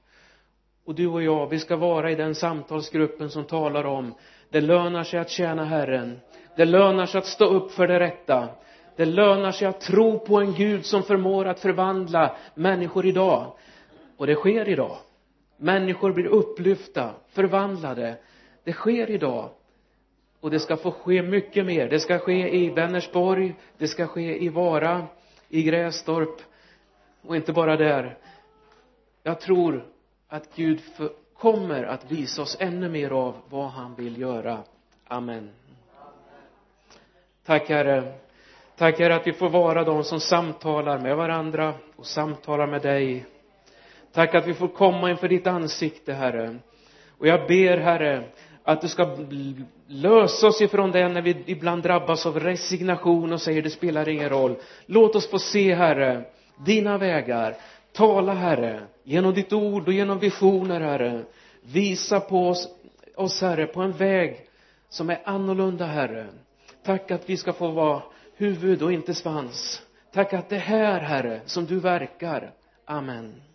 Och 0.86 0.96
du 0.96 1.08
och 1.08 1.24
jag 1.24 1.48
vi 1.48 1.60
ska 1.60 1.76
vara 1.76 2.12
i 2.12 2.16
den 2.16 2.36
samtalsgruppen 2.36 3.30
som 3.30 3.46
talar 3.46 3.84
om 3.84 4.14
det 4.50 4.62
lönar 4.62 5.04
sig 5.04 5.20
att 5.20 5.30
tjäna 5.30 5.66
Herren. 5.66 6.20
Det 6.56 6.66
lönar 6.66 7.06
sig 7.06 7.20
att 7.20 7.28
stå 7.28 7.46
upp 7.46 7.72
för 7.72 7.88
det 7.88 8.00
rätta. 8.00 8.50
Det 8.96 9.06
lönar 9.06 9.52
sig 9.52 9.68
att 9.68 9.82
tro 9.82 10.20
på 10.20 10.40
en 10.40 10.54
Gud 10.54 10.86
som 10.86 11.04
förmår 11.04 11.46
att 11.46 11.60
förvandla 11.60 12.36
människor 12.56 13.06
idag. 13.06 13.54
Och 14.18 14.28
det 14.28 14.36
sker 14.36 14.70
idag 14.70 14.98
människor 15.62 16.12
blir 16.12 16.26
upplyfta, 16.26 17.14
förvandlade. 17.28 18.18
Det 18.64 18.74
sker 18.74 19.10
idag. 19.10 19.50
Och 20.40 20.52
det 20.52 20.60
ska 20.60 20.78
få 20.78 20.92
ske 20.92 21.22
mycket 21.22 21.66
mer. 21.66 21.90
Det 21.90 22.00
ska 22.00 22.20
ske 22.20 22.56
i 22.56 22.70
Vänersborg 22.70 23.56
det 23.78 23.88
ska 23.88 24.08
ske 24.08 24.44
i 24.44 24.50
Vara 24.50 25.08
i 25.50 25.64
Grästorp. 25.64 26.42
Och 27.22 27.36
inte 27.36 27.54
bara 27.54 27.78
där. 27.78 28.18
Jag 29.24 29.42
tror 29.42 29.86
att 30.28 30.56
Gud 30.56 30.82
för, 30.82 31.10
kommer 31.34 31.84
att 31.84 32.12
visa 32.12 32.42
oss 32.42 32.58
ännu 32.60 32.90
mer 32.90 33.10
av 33.10 33.36
vad 33.50 33.70
han 33.70 33.96
vill 33.96 34.22
göra. 34.22 34.64
Amen. 35.08 35.50
Tack 37.46 37.70
herre. 37.70 38.14
Tack 38.78 39.00
herre 39.00 39.16
att 39.16 39.28
vi 39.28 39.34
får 39.34 39.50
vara 39.50 39.84
de 39.84 40.04
som 40.04 40.20
samtalar 40.20 41.00
med 41.00 41.18
varandra 41.18 41.74
och 41.96 42.06
samtalar 42.06 42.68
med 42.68 42.82
dig 42.82 43.26
tack 44.14 44.36
att 44.36 44.48
vi 44.48 44.54
får 44.54 44.68
komma 44.68 45.12
inför 45.12 45.28
ditt 45.28 45.48
ansikte 45.48 46.14
herre. 46.14 46.56
Och 47.18 47.28
jag 47.28 47.48
ber 47.48 47.78
herre 47.78 48.24
att 48.64 48.82
du 48.82 48.88
ska 48.88 49.18
lösa 49.88 50.48
oss 50.48 50.62
ifrån 50.62 50.92
det 50.92 51.08
när 51.08 51.22
vi 51.22 51.44
ibland 51.46 51.84
drabbas 51.84 52.26
av 52.26 52.40
resignation 52.40 53.34
och 53.34 53.42
säger 53.42 53.62
det 53.62 53.70
spelar 53.70 54.10
ingen 54.10 54.30
roll. 54.30 54.56
Låt 54.86 55.16
oss 55.16 55.30
få 55.30 55.40
se 55.40 55.76
herre 55.76 56.26
dina 56.66 56.98
vägar. 56.98 57.56
Tala 57.94 58.34
herre 58.34 58.82
genom 59.04 59.34
ditt 59.34 59.54
ord 59.54 59.88
och 59.88 59.94
genom 59.94 60.20
visioner 60.20 60.82
herre. 60.82 61.24
Visa 61.62 62.20
på 62.20 62.48
oss, 62.48 62.68
oss 63.16 63.42
herre 63.42 63.66
på 63.66 63.82
en 63.82 63.92
väg 63.92 64.40
som 64.90 65.10
är 65.10 65.22
annorlunda 65.26 65.86
herre. 65.86 66.28
Tack 66.84 67.12
att 67.12 67.30
vi 67.30 67.38
ska 67.38 67.54
få 67.54 67.68
vara 67.68 68.02
huvud 68.36 68.84
och 68.84 68.94
inte 68.94 69.14
svans. 69.14 69.82
Tack 70.14 70.34
att 70.34 70.50
det 70.50 70.56
är 70.56 70.60
här 70.60 71.00
herre 71.00 71.42
som 71.46 71.66
du 71.66 71.80
verkar. 71.80 72.52
Amen. 72.86 73.51